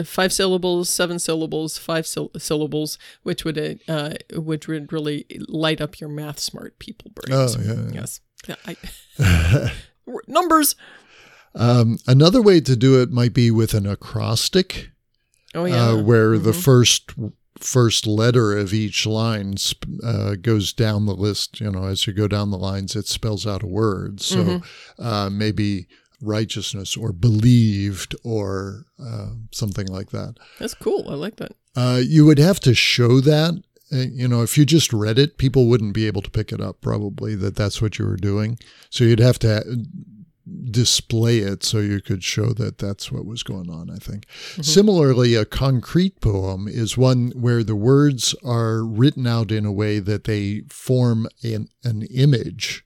five 0.05 0.33
syllables, 0.33 0.89
seven 0.89 1.19
syllables, 1.19 1.79
five 1.79 2.07
syll- 2.07 2.31
syllables, 2.39 2.99
which 3.23 3.45
would 3.45 3.81
uh, 3.89 4.15
which 4.35 4.69
would 4.69 4.93
really 4.93 5.27
light 5.49 5.81
up 5.81 6.01
your 6.01 6.09
math 6.11 6.39
smart 6.39 6.79
people 6.79 7.11
brains. 7.15 7.57
Oh, 7.57 7.61
yeah. 7.61 7.91
Yes. 7.93 8.21
Yeah, 8.49 8.57
I, 8.67 9.73
numbers. 10.27 10.77
Um, 11.55 11.99
another 12.07 12.41
way 12.43 12.61
to 12.61 12.77
do 12.77 13.01
it 13.01 13.11
might 13.11 13.35
be 13.35 13.51
with 13.51 13.75
an 13.75 13.87
acrostic. 13.87 14.91
Oh 15.55 15.67
yeah. 15.67 15.91
uh, 15.91 15.97
where 16.03 16.39
the 16.39 16.53
Mhm. 16.53 16.63
first 16.63 17.11
first 17.61 18.07
letter 18.07 18.57
of 18.57 18.73
each 18.75 19.05
line 19.07 19.57
sp- 19.61 20.01
uh, 20.03 20.35
goes 20.35 20.73
down 20.73 21.05
the 21.07 21.15
list. 21.15 21.61
You 21.61 21.71
know, 21.71 21.85
as 21.85 22.07
you 22.07 22.13
go 22.15 22.27
down 22.27 22.51
the 22.51 22.59
lines, 22.59 22.97
it 22.97 23.07
spells 23.07 23.47
out 23.47 23.63
a 23.63 23.67
word. 23.67 24.21
So 24.21 24.37
Mm-hmm. 24.45 25.05
uh, 25.05 25.31
maybe 25.31 25.87
righteousness 26.23 26.97
or 26.97 27.13
believed 27.13 28.15
or 28.25 28.87
uh, 28.99 29.31
something 29.53 29.87
like 29.89 30.11
that. 30.11 30.37
That's 30.59 30.75
cool. 30.75 31.07
I 31.09 31.15
like 31.15 31.37
that. 31.37 31.53
Uh, 31.77 32.01
you 32.05 32.25
would 32.25 32.39
have 32.39 32.59
to 32.61 32.75
show 32.75 33.21
that. 33.21 33.63
Uh, 33.93 34.07
You 34.11 34.27
know, 34.29 34.43
if 34.43 34.57
you 34.57 34.65
just 34.65 34.93
read 34.93 35.19
it, 35.19 35.37
people 35.37 35.67
wouldn't 35.67 35.93
be 35.95 36.07
able 36.07 36.23
to 36.23 36.31
pick 36.31 36.51
it 36.51 36.61
up. 36.63 36.81
Probably 36.81 37.35
that 37.37 37.57
that's 37.57 37.83
what 37.83 37.99
you 37.99 38.07
were 38.07 38.17
doing. 38.17 38.59
So 38.91 39.05
you'd 39.05 39.21
have 39.21 39.39
to 39.41 39.49
ha- 39.55 39.75
display 40.71 41.39
it 41.39 41.63
so 41.65 41.79
you 41.79 42.01
could 42.01 42.23
show 42.25 42.53
that 42.53 42.79
that's 42.79 43.11
what 43.13 43.25
was 43.27 43.43
going 43.43 43.71
on. 43.71 43.91
I 43.91 43.97
think. 43.97 44.27
Similarly, 44.61 45.35
a 45.35 45.45
concrete 45.45 46.21
poem 46.21 46.69
is 46.69 46.97
one 46.97 47.33
where 47.35 47.63
the 47.65 47.77
words 47.77 48.35
are 48.45 48.85
written 48.85 49.27
out 49.27 49.51
in 49.51 49.65
a 49.65 49.73
way 49.73 49.99
that 49.99 50.25
they 50.25 50.63
form 50.69 51.27
an, 51.43 51.69
an 51.85 52.03
image, 52.15 52.85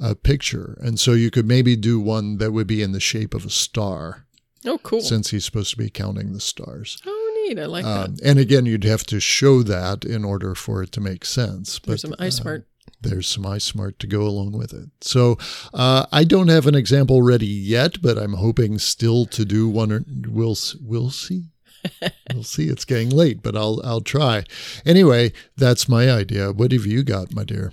a 0.00 0.14
picture, 0.14 0.78
and 0.82 0.98
so 0.98 1.12
you 1.12 1.30
could 1.30 1.46
maybe 1.46 1.76
do 1.76 2.00
one 2.00 2.38
that 2.38 2.52
would 2.52 2.66
be 2.66 2.82
in 2.82 2.92
the 2.92 3.00
shape 3.00 3.34
of 3.34 3.44
a 3.44 3.50
star, 3.50 4.26
Oh, 4.66 4.78
cool. 4.78 5.00
since 5.02 5.30
he's 5.30 5.44
supposed 5.44 5.70
to 5.70 5.76
be 5.76 5.90
counting 5.90 6.32
the 6.32 6.40
stars. 6.40 6.98
oh, 7.06 7.44
neat. 7.48 7.58
I 7.58 7.66
like 7.66 7.84
Um, 7.84 8.14
that. 8.16 8.24
and 8.24 8.38
again, 8.38 8.66
you'd 8.66 8.84
have 8.84 9.04
to 9.04 9.20
show 9.20 9.62
that 9.62 10.04
in 10.04 10.24
order 10.24 10.54
for 10.54 10.82
it 10.82 10.90
to 10.92 11.00
make 11.00 11.24
sense. 11.24 11.78
But 11.78 11.88
There's 11.88 12.00
some 12.02 12.12
uh, 12.14 12.16
Eye 12.24 12.28
Smart. 12.30 12.66
There's 13.00 13.28
some 13.28 13.46
Eye 13.46 13.58
Smart 13.58 13.98
to 13.98 14.06
go 14.06 14.22
along 14.22 14.52
with 14.52 14.72
it. 14.72 14.88
So 15.00 15.36
uh, 15.72 16.06
I 16.10 16.24
don't 16.24 16.48
have 16.48 16.66
an 16.66 16.74
example 16.74 17.22
ready 17.22 17.46
yet, 17.46 18.00
but 18.00 18.18
I'm 18.18 18.34
hoping 18.34 18.78
still 18.78 19.26
to 19.26 19.44
do 19.44 19.68
one. 19.68 19.92
Or, 19.92 20.04
we'll 20.28 20.56
we'll 20.80 21.10
see. 21.10 21.44
we'll 22.32 22.44
see. 22.44 22.68
It's 22.68 22.84
getting 22.84 23.10
late, 23.10 23.42
but 23.42 23.56
I'll 23.56 23.80
I'll 23.84 24.00
try. 24.00 24.44
Anyway, 24.86 25.32
that's 25.56 25.88
my 25.88 26.10
idea. 26.10 26.52
What 26.52 26.72
have 26.72 26.86
you 26.86 27.02
got, 27.02 27.34
my 27.34 27.44
dear? 27.44 27.72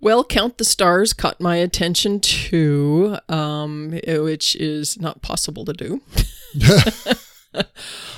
Well, 0.00 0.22
Count 0.22 0.58
the 0.58 0.64
Stars 0.64 1.14
caught 1.14 1.40
my 1.40 1.56
attention 1.56 2.20
too, 2.20 3.16
um, 3.28 3.98
which 4.06 4.54
is 4.56 5.00
not 5.00 5.22
possible 5.22 5.64
to 5.64 5.72
do. 5.72 6.02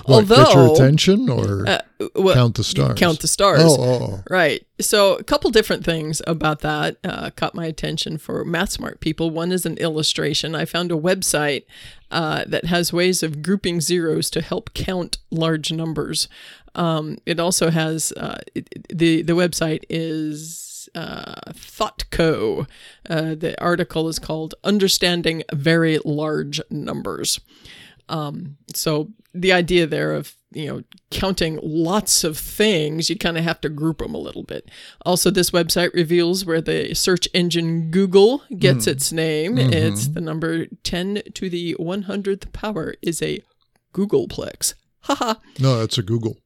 What, 0.06 0.28
get 0.28 0.54
your 0.54 0.72
attention 0.72 1.28
or 1.28 1.66
Uh, 1.66 1.80
well, 2.14 2.34
count 2.34 2.54
the 2.56 2.64
stars? 2.64 2.98
Count 2.98 3.20
the 3.20 3.28
stars. 3.28 3.60
Oh, 3.62 3.76
oh, 3.78 3.98
oh. 4.02 4.22
Right. 4.30 4.64
So, 4.80 5.14
a 5.14 5.24
couple 5.24 5.50
different 5.50 5.84
things 5.84 6.22
about 6.26 6.60
that 6.60 6.98
uh, 7.02 7.30
caught 7.30 7.54
my 7.54 7.66
attention 7.66 8.18
for 8.18 8.44
math 8.44 8.70
smart 8.72 9.00
people. 9.00 9.30
One 9.30 9.50
is 9.50 9.66
an 9.66 9.76
illustration. 9.78 10.54
I 10.54 10.64
found 10.64 10.92
a 10.92 10.96
website 10.96 11.64
uh, 12.10 12.44
that 12.46 12.66
has 12.66 12.92
ways 12.92 13.22
of 13.22 13.42
grouping 13.42 13.80
zeros 13.80 14.30
to 14.30 14.40
help 14.42 14.74
count 14.74 15.18
large 15.30 15.72
numbers. 15.72 16.28
Um, 16.74 17.18
it 17.26 17.40
also 17.40 17.70
has 17.70 18.12
uh, 18.12 18.38
it, 18.54 18.86
the 18.88 19.22
the 19.22 19.32
website 19.32 19.84
is 19.88 20.88
uh, 20.94 21.52
ThoughtCo. 21.52 22.68
Uh, 23.08 23.34
the 23.34 23.60
article 23.60 24.08
is 24.08 24.18
called 24.18 24.54
"Understanding 24.62 25.42
Very 25.52 25.98
Large 26.04 26.60
Numbers." 26.70 27.40
Um, 28.08 28.56
so 28.72 29.08
the 29.40 29.52
idea 29.52 29.86
there 29.86 30.12
of 30.12 30.34
you 30.52 30.66
know 30.66 30.82
counting 31.10 31.58
lots 31.62 32.24
of 32.24 32.38
things, 32.38 33.10
you 33.10 33.16
kind 33.16 33.36
of 33.38 33.44
have 33.44 33.60
to 33.62 33.68
group 33.68 33.98
them 33.98 34.14
a 34.14 34.18
little 34.18 34.42
bit. 34.42 34.70
Also, 35.04 35.30
this 35.30 35.50
website 35.50 35.92
reveals 35.94 36.44
where 36.44 36.60
the 36.60 36.94
search 36.94 37.28
engine 37.34 37.90
Google 37.90 38.42
gets 38.58 38.84
hmm. 38.84 38.92
its 38.92 39.12
name. 39.12 39.56
Mm-hmm. 39.56 39.72
It's 39.72 40.08
the 40.08 40.20
number 40.20 40.66
ten 40.82 41.22
to 41.34 41.50
the 41.50 41.72
one 41.78 42.02
hundredth 42.02 42.52
power 42.52 42.94
is 43.02 43.22
a 43.22 43.40
googolplex. 43.92 44.74
Haha, 45.00 45.34
No, 45.60 45.78
that's 45.78 45.98
a 45.98 46.02
googol. 46.02 46.36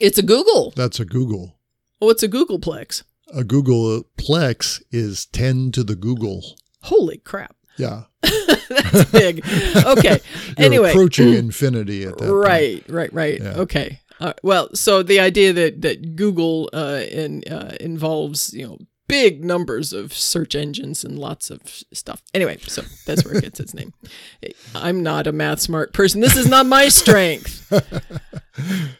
it's 0.00 0.18
a 0.18 0.22
googol. 0.22 0.74
That's 0.74 0.98
a 0.98 1.06
googol. 1.06 1.52
What's 2.00 2.22
a 2.22 2.28
googolplex? 2.28 3.02
A 3.34 3.44
Google 3.44 4.04
plex 4.16 4.80
is 4.90 5.26
10 5.26 5.72
to 5.72 5.84
the 5.84 5.94
googol. 5.94 6.42
Holy 6.84 7.18
crap, 7.18 7.56
Yeah. 7.78 8.02
that's 8.22 9.10
big. 9.10 9.44
Okay, 9.86 10.18
anyway, 10.56 10.90
approaching 10.90 11.34
infinity 11.34 12.04
at 12.04 12.18
that 12.18 12.28
point. 12.28 12.32
right 12.32 12.84
right 12.88 13.12
right 13.12 13.40
Yeah. 13.40 13.58
okay 13.64 14.00
uh, 14.20 14.32
well 14.42 14.68
so 14.74 15.02
the 15.02 15.20
idea 15.20 15.52
that 15.52 15.80
that 15.82 16.16
google 16.16 16.68
uh, 16.74 17.00
in, 17.10 17.42
uh, 17.50 17.76
involves 17.80 18.52
you 18.52 18.66
know 18.66 18.78
big 19.08 19.44
numbers 19.44 19.92
of 19.92 20.12
search 20.12 20.54
engines 20.54 21.04
and 21.04 21.18
lots 21.18 21.50
of 21.50 21.60
stuff. 21.92 22.22
Anyway 22.34 22.58
so 22.58 22.82
that's 23.06 23.24
where 23.24 23.36
it 23.36 23.42
gets 23.42 23.60
its 23.60 23.74
name. 23.74 23.92
I'm 24.74 25.02
not 25.02 25.26
a 25.26 25.32
math 25.32 25.60
smart 25.60 25.92
person. 25.92 26.20
This 26.20 26.36
is 26.36 26.48
not 26.48 26.66
my 26.66 26.88
strength. 26.88 27.64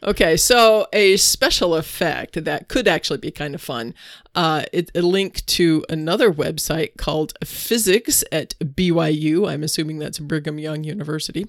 Okay 0.05 0.37
so 0.37 0.87
a 0.93 1.17
special 1.17 1.75
effect 1.75 2.45
that 2.45 2.69
could 2.69 2.87
actually 2.87 3.19
be 3.19 3.33
kind 3.33 3.57
of 3.57 3.61
fun 3.61 3.93
uh, 4.37 4.62
it, 4.73 4.88
a 4.95 5.03
link 5.03 5.45
to 5.47 5.85
another 5.88 6.33
website 6.33 6.97
called 6.97 7.33
physics 7.45 8.23
at 8.31 8.55
byu 8.61 9.50
i'm 9.50 9.65
assuming 9.65 9.99
that's 9.99 10.21
brigham 10.21 10.61
young 10.61 10.85
university. 10.85 11.45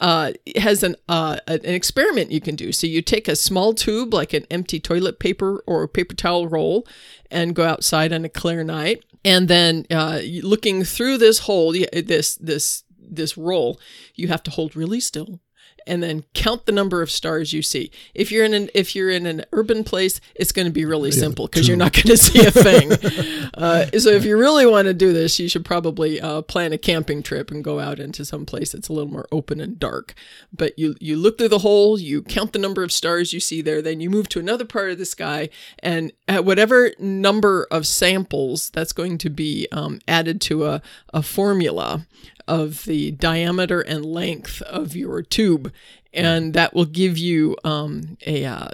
Uh, 0.00 0.32
it 0.46 0.58
has 0.58 0.82
an 0.82 0.96
uh, 1.08 1.36
an 1.46 1.60
experiment 1.64 2.30
you 2.30 2.40
can 2.40 2.56
do. 2.56 2.72
So 2.72 2.86
you 2.86 3.02
take 3.02 3.28
a 3.28 3.36
small 3.36 3.74
tube, 3.74 4.12
like 4.12 4.32
an 4.32 4.46
empty 4.50 4.80
toilet 4.80 5.18
paper 5.18 5.62
or 5.66 5.86
paper 5.86 6.14
towel 6.14 6.48
roll, 6.48 6.86
and 7.32 7.54
go 7.54 7.64
outside 7.64 8.12
on 8.12 8.24
a 8.24 8.28
clear 8.28 8.62
night, 8.62 9.04
and 9.24 9.48
then 9.48 9.86
uh, 9.90 10.20
looking 10.42 10.84
through 10.84 11.18
this 11.18 11.40
hole, 11.40 11.72
this 11.72 12.36
this 12.36 12.84
this 12.98 13.36
roll, 13.36 13.80
you 14.14 14.28
have 14.28 14.42
to 14.44 14.50
hold 14.50 14.76
really 14.76 15.00
still. 15.00 15.40
And 15.86 16.02
then 16.02 16.24
count 16.34 16.66
the 16.66 16.72
number 16.72 17.02
of 17.02 17.10
stars 17.10 17.52
you 17.52 17.62
see. 17.62 17.90
If 18.14 18.30
you're 18.30 18.44
in 18.44 18.54
an 18.54 18.70
if 18.74 18.94
you're 18.94 19.10
in 19.10 19.26
an 19.26 19.44
urban 19.52 19.84
place, 19.84 20.20
it's 20.34 20.52
going 20.52 20.66
to 20.66 20.72
be 20.72 20.84
really 20.84 21.10
simple 21.10 21.46
because 21.46 21.68
you're 21.68 21.76
not 21.76 21.92
going 21.92 22.08
to 22.08 22.16
see 22.16 22.44
a 22.46 22.50
thing. 22.50 22.92
uh, 23.54 23.86
so 23.98 24.10
if 24.10 24.24
you 24.24 24.38
really 24.38 24.66
want 24.66 24.86
to 24.86 24.94
do 24.94 25.12
this, 25.12 25.38
you 25.38 25.48
should 25.48 25.64
probably 25.64 26.20
uh, 26.20 26.42
plan 26.42 26.72
a 26.72 26.78
camping 26.78 27.22
trip 27.22 27.50
and 27.50 27.64
go 27.64 27.80
out 27.80 27.98
into 27.98 28.24
some 28.24 28.46
place 28.46 28.72
that's 28.72 28.88
a 28.88 28.92
little 28.92 29.10
more 29.10 29.26
open 29.32 29.60
and 29.60 29.78
dark. 29.78 30.14
But 30.52 30.78
you 30.78 30.96
you 31.00 31.16
look 31.16 31.38
through 31.38 31.48
the 31.48 31.58
hole, 31.58 31.98
you 31.98 32.22
count 32.22 32.52
the 32.52 32.58
number 32.58 32.82
of 32.82 32.92
stars 32.92 33.32
you 33.32 33.40
see 33.40 33.62
there, 33.62 33.82
then 33.82 34.00
you 34.00 34.10
move 34.10 34.28
to 34.30 34.40
another 34.40 34.64
part 34.64 34.90
of 34.90 34.98
the 34.98 35.04
sky, 35.04 35.48
and 35.80 36.12
at 36.28 36.44
whatever 36.44 36.92
number 36.98 37.66
of 37.70 37.86
samples, 37.86 38.70
that's 38.70 38.92
going 38.92 39.18
to 39.18 39.30
be 39.30 39.68
um, 39.72 40.00
added 40.06 40.40
to 40.42 40.66
a, 40.66 40.82
a 41.12 41.22
formula 41.22 42.06
of 42.52 42.84
the 42.84 43.12
diameter 43.12 43.80
and 43.80 44.04
length 44.04 44.60
of 44.62 44.94
your 44.94 45.22
tube, 45.22 45.72
and 46.12 46.52
that 46.52 46.74
will 46.74 46.84
give 46.84 47.16
you 47.16 47.56
um, 47.64 48.18
a 48.26 48.44
uh, 48.44 48.68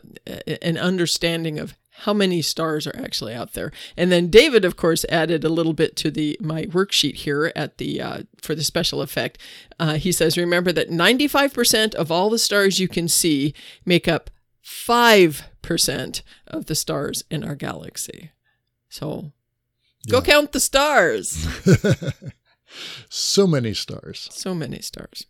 an 0.60 0.76
understanding 0.76 1.60
of 1.60 1.76
how 2.02 2.12
many 2.12 2.42
stars 2.42 2.88
are 2.88 2.96
actually 2.96 3.34
out 3.34 3.52
there. 3.52 3.70
And 3.96 4.10
then 4.10 4.30
David, 4.30 4.64
of 4.64 4.76
course, 4.76 5.04
added 5.08 5.44
a 5.44 5.48
little 5.48 5.74
bit 5.74 5.94
to 5.98 6.10
the 6.10 6.36
my 6.40 6.64
worksheet 6.64 7.14
here 7.14 7.52
at 7.54 7.78
the 7.78 8.02
uh, 8.02 8.22
for 8.42 8.56
the 8.56 8.64
special 8.64 9.00
effect. 9.00 9.38
Uh, 9.78 9.94
he 9.94 10.10
says, 10.10 10.36
remember 10.36 10.72
that 10.72 10.90
95% 10.90 11.94
of 11.94 12.10
all 12.10 12.30
the 12.30 12.38
stars 12.38 12.80
you 12.80 12.88
can 12.88 13.06
see 13.06 13.54
make 13.84 14.08
up 14.08 14.28
5% 14.64 16.22
of 16.48 16.66
the 16.66 16.74
stars 16.74 17.22
in 17.30 17.44
our 17.44 17.54
galaxy. 17.54 18.32
So 18.88 19.30
go 20.10 20.20
count 20.20 20.50
the 20.50 20.58
stars. 20.58 21.46
So 23.08 23.46
many 23.46 23.74
stars. 23.74 24.28
So 24.32 24.54
many 24.54 24.80
stars. 24.80 25.26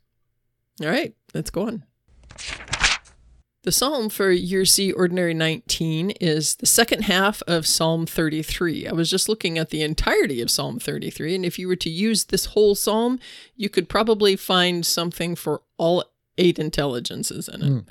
All 0.80 0.88
right, 0.88 1.14
let's 1.34 1.50
go 1.50 1.66
on. 1.66 1.84
The 3.64 3.72
psalm 3.72 4.08
for 4.08 4.30
Year 4.30 4.64
C 4.64 4.92
Ordinary 4.92 5.34
19 5.34 6.12
is 6.12 6.54
the 6.54 6.66
second 6.66 7.02
half 7.02 7.42
of 7.46 7.66
Psalm 7.66 8.06
33. 8.06 8.86
I 8.86 8.92
was 8.92 9.10
just 9.10 9.28
looking 9.28 9.58
at 9.58 9.70
the 9.70 9.82
entirety 9.82 10.40
of 10.40 10.50
Psalm 10.50 10.78
33, 10.78 11.34
and 11.34 11.44
if 11.44 11.58
you 11.58 11.66
were 11.68 11.76
to 11.76 11.90
use 11.90 12.24
this 12.26 12.46
whole 12.46 12.74
psalm, 12.74 13.18
you 13.56 13.68
could 13.68 13.88
probably 13.88 14.36
find 14.36 14.86
something 14.86 15.34
for 15.34 15.62
all 15.76 16.04
eight 16.38 16.58
intelligences 16.58 17.48
in 17.48 17.62
it. 17.62 17.84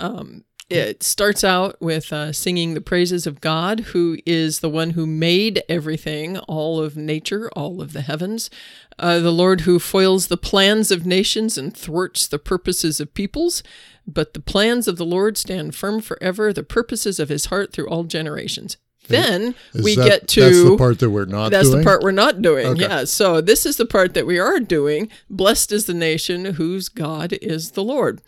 Um, 0.00 0.44
it 0.70 1.02
starts 1.02 1.42
out 1.44 1.80
with 1.80 2.12
uh, 2.12 2.32
singing 2.32 2.74
the 2.74 2.80
praises 2.80 3.26
of 3.26 3.40
God, 3.40 3.80
who 3.80 4.18
is 4.26 4.60
the 4.60 4.68
one 4.68 4.90
who 4.90 5.06
made 5.06 5.62
everything, 5.68 6.38
all 6.40 6.80
of 6.82 6.96
nature, 6.96 7.50
all 7.56 7.80
of 7.80 7.92
the 7.94 8.02
heavens. 8.02 8.50
Uh, 8.98 9.18
the 9.20 9.30
Lord 9.32 9.62
who 9.62 9.78
foils 9.78 10.26
the 10.26 10.36
plans 10.36 10.90
of 10.90 11.06
nations 11.06 11.56
and 11.56 11.74
thwarts 11.74 12.26
the 12.26 12.38
purposes 12.38 13.00
of 13.00 13.14
peoples. 13.14 13.62
But 14.06 14.34
the 14.34 14.40
plans 14.40 14.88
of 14.88 14.96
the 14.96 15.06
Lord 15.06 15.36
stand 15.38 15.74
firm 15.74 16.00
forever, 16.00 16.52
the 16.52 16.62
purposes 16.62 17.18
of 17.20 17.28
his 17.28 17.46
heart 17.46 17.72
through 17.72 17.88
all 17.88 18.04
generations. 18.04 18.76
Then 19.06 19.54
Is 19.72 19.82
we 19.84 19.96
that- 19.96 20.06
get 20.06 20.28
to 20.28 20.40
That's 20.42 20.62
the 20.64 20.76
part 20.76 20.98
that 20.98 21.08
we're 21.08 21.24
not 21.24 21.50
that's 21.50 21.68
doing? 21.70 21.78
the 21.78 21.84
part 21.84 22.02
we're 22.02 22.10
not 22.10 22.42
doing. 22.42 22.66
Okay. 22.66 22.82
Yeah. 22.82 23.04
So 23.04 23.40
this 23.40 23.64
is 23.64 23.78
the 23.78 23.86
part 23.86 24.12
that 24.12 24.26
we 24.26 24.38
are 24.38 24.60
doing. 24.60 25.08
Blessed 25.30 25.72
is 25.72 25.86
the 25.86 25.94
nation 25.94 26.44
whose 26.44 26.90
God 26.90 27.32
is 27.40 27.70
the 27.70 27.82
Lord 27.82 28.20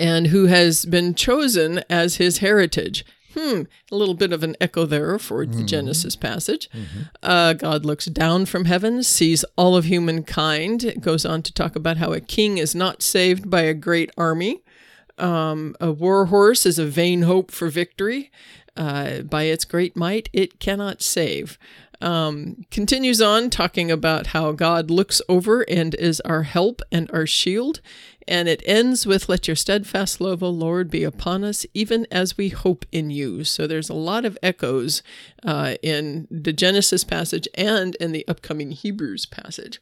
and 0.00 0.28
who 0.28 0.46
has 0.46 0.84
been 0.86 1.14
chosen 1.14 1.84
as 1.90 2.16
his 2.16 2.38
heritage. 2.38 3.04
Hmm, 3.34 3.62
a 3.92 3.94
little 3.94 4.14
bit 4.14 4.32
of 4.32 4.42
an 4.42 4.56
echo 4.60 4.86
there 4.86 5.16
for 5.20 5.46
the 5.46 5.62
Genesis 5.62 6.16
passage. 6.16 6.68
Uh, 7.22 7.52
God 7.52 7.84
looks 7.84 8.06
down 8.06 8.46
from 8.46 8.64
heaven, 8.64 9.04
sees 9.04 9.44
all 9.56 9.76
of 9.76 9.84
humankind. 9.84 10.82
It 10.82 11.00
goes 11.00 11.24
on 11.24 11.42
to 11.42 11.52
talk 11.52 11.76
about 11.76 11.98
how 11.98 12.12
a 12.12 12.20
king 12.20 12.58
is 12.58 12.74
not 12.74 13.02
saved 13.02 13.48
by 13.48 13.60
a 13.60 13.74
great 13.74 14.10
army. 14.18 14.62
Um, 15.16 15.76
a 15.80 15.92
war 15.92 16.26
horse 16.26 16.66
is 16.66 16.78
a 16.80 16.86
vain 16.86 17.22
hope 17.22 17.52
for 17.52 17.68
victory. 17.68 18.32
Uh, 18.76 19.20
by 19.20 19.44
its 19.44 19.64
great 19.64 19.94
might, 19.94 20.28
it 20.32 20.58
cannot 20.58 21.00
save. 21.00 21.56
Um, 22.00 22.64
continues 22.70 23.20
on 23.20 23.50
talking 23.50 23.90
about 23.90 24.28
how 24.28 24.52
God 24.52 24.90
looks 24.90 25.20
over 25.28 25.62
and 25.62 25.94
is 25.96 26.20
our 26.22 26.44
help 26.44 26.80
and 26.90 27.10
our 27.12 27.26
shield. 27.26 27.80
And 28.30 28.48
it 28.48 28.62
ends 28.64 29.06
with, 29.06 29.28
Let 29.28 29.48
your 29.48 29.56
steadfast 29.56 30.20
love, 30.20 30.40
O 30.42 30.48
Lord, 30.48 30.88
be 30.88 31.02
upon 31.02 31.42
us, 31.42 31.66
even 31.74 32.06
as 32.12 32.38
we 32.38 32.48
hope 32.50 32.86
in 32.92 33.10
you. 33.10 33.42
So 33.42 33.66
there's 33.66 33.90
a 33.90 33.94
lot 33.94 34.24
of 34.24 34.38
echoes 34.40 35.02
uh, 35.44 35.74
in 35.82 36.28
the 36.30 36.52
Genesis 36.52 37.02
passage 37.02 37.48
and 37.54 37.96
in 37.96 38.12
the 38.12 38.24
upcoming 38.28 38.70
Hebrews 38.70 39.26
passage. 39.26 39.80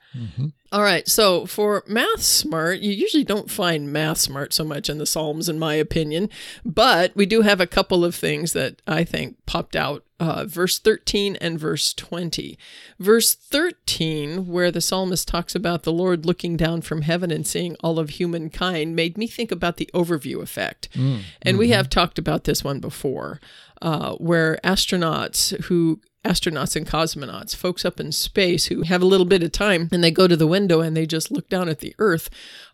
All 0.73 0.83
right, 0.83 1.07
so 1.07 1.47
for 1.47 1.85
Math 1.87 2.23
Smart, 2.23 2.81
you 2.81 2.93
usually 2.93 3.25
don't 3.25 3.51
find 3.51 3.93
Math 3.93 4.19
Smart 4.19 4.53
so 4.55 4.65
much 4.65 4.89
in 4.89 4.99
the 4.99 5.07
Psalms, 5.07 5.49
in 5.49 5.59
my 5.59 5.75
opinion, 5.75 6.29
but 6.65 7.15
we 7.15 7.27
do 7.27 7.43
have 7.43 7.61
a 7.61 7.67
couple 7.67 8.05
of 8.05 8.15
things 8.15 8.53
that 8.55 8.81
I 8.87 9.05
think 9.05 9.37
popped 9.47 9.77
out. 9.77 10.05
Uh, 10.21 10.45
verse 10.47 10.81
13 10.81 11.37
and 11.37 11.61
verse 11.61 11.95
20. 11.95 12.59
Verse 12.99 13.35
13, 13.35 14.49
where 14.49 14.73
the 14.73 14.81
psalmist 14.81 15.29
talks 15.29 15.55
about 15.55 15.85
the 15.85 15.93
Lord 15.93 16.27
looking 16.27 16.57
down 16.57 16.83
from 16.83 17.03
heaven 17.03 17.31
and 17.31 17.47
seeing 17.47 17.77
all 17.77 18.01
of 18.01 18.11
humankind 18.11 18.97
made 18.97 19.17
me 19.17 19.29
think 19.29 19.53
about 19.53 19.77
the 19.77 19.89
overview 19.95 20.43
effect. 20.43 20.89
Mm, 20.95 21.21
and 21.43 21.53
mm-hmm. 21.53 21.59
we 21.59 21.69
have 21.69 21.89
talked 21.89 22.19
about 22.19 22.45
this 22.45 22.65
one 22.65 22.81
before, 22.81 23.41
uh, 23.81 24.15
where 24.15 24.59
astronauts 24.65 25.57
who 25.65 26.01
astronauts 26.25 26.77
and 26.77 26.87
cosmonauts, 26.87 27.55
folks 27.55 27.85
up 27.85 28.01
in 28.01 28.13
space 28.13 28.67
who 28.67 28.83
have 28.83 29.03
a 29.03 29.07
little 29.07 29.27
bit 29.27 29.43
of 29.43 29.53
time 29.53 29.89
and 29.93 30.03
they 30.03 30.11
go 30.11 30.29
to 30.29 30.37
the 30.37 30.47
window 30.47 30.81
and 30.81 30.97
they 30.97 31.07
just 31.07 31.31
look 31.31 31.49
down 31.49 31.69
at 31.69 31.79
the 31.79 31.95
Earth, 31.99 32.29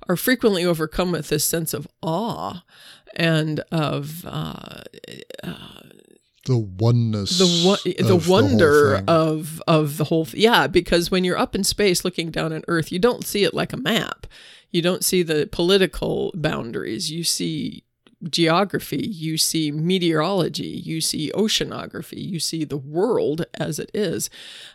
are 0.09 0.17
frequently 0.17 0.65
overcome 0.65 1.13
with 1.13 1.29
this 1.29 1.45
sense 1.45 1.73
of 1.75 1.87
awe 2.03 2.63
and 3.15 3.61
of 3.71 4.25
uh, 4.27 4.83
uh, 5.43 5.83
the 6.47 6.59
oneness 6.59 7.39
the 7.39 7.95
the 8.03 8.17
wonder 8.29 8.99
the 8.99 9.05
of 9.07 9.63
of 9.67 9.97
the 9.97 10.05
whole 10.05 10.29
yeah 10.35 10.67
because 10.67 11.11
when 11.11 11.25
you're 11.25 11.39
up 11.39 11.55
in 11.55 11.65
space 11.65 12.05
looking 12.05 12.31
down 12.31 12.53
on 12.53 12.63
earth 12.69 12.93
you 12.93 12.99
don't 12.99 13.27
see 13.27 13.45
it 13.45 13.55
like 13.55 13.73
a 13.73 13.77
map. 13.77 14.27
You 14.71 14.83
don't 14.83 15.05
see 15.05 15.23
the 15.23 15.49
political 15.51 16.33
boundaries. 16.35 17.11
You 17.11 17.23
see 17.23 17.85
geography. 18.29 19.07
You 19.07 19.37
see 19.37 19.71
meteorology. 19.71 20.67
You 20.67 21.01
see 21.01 21.31
oceanography. 21.35 22.25
You 22.25 22.41
see 22.41 22.65
the 22.65 22.77
world 22.77 23.45
as 23.55 23.79
it 23.79 23.91
is. 23.95 24.31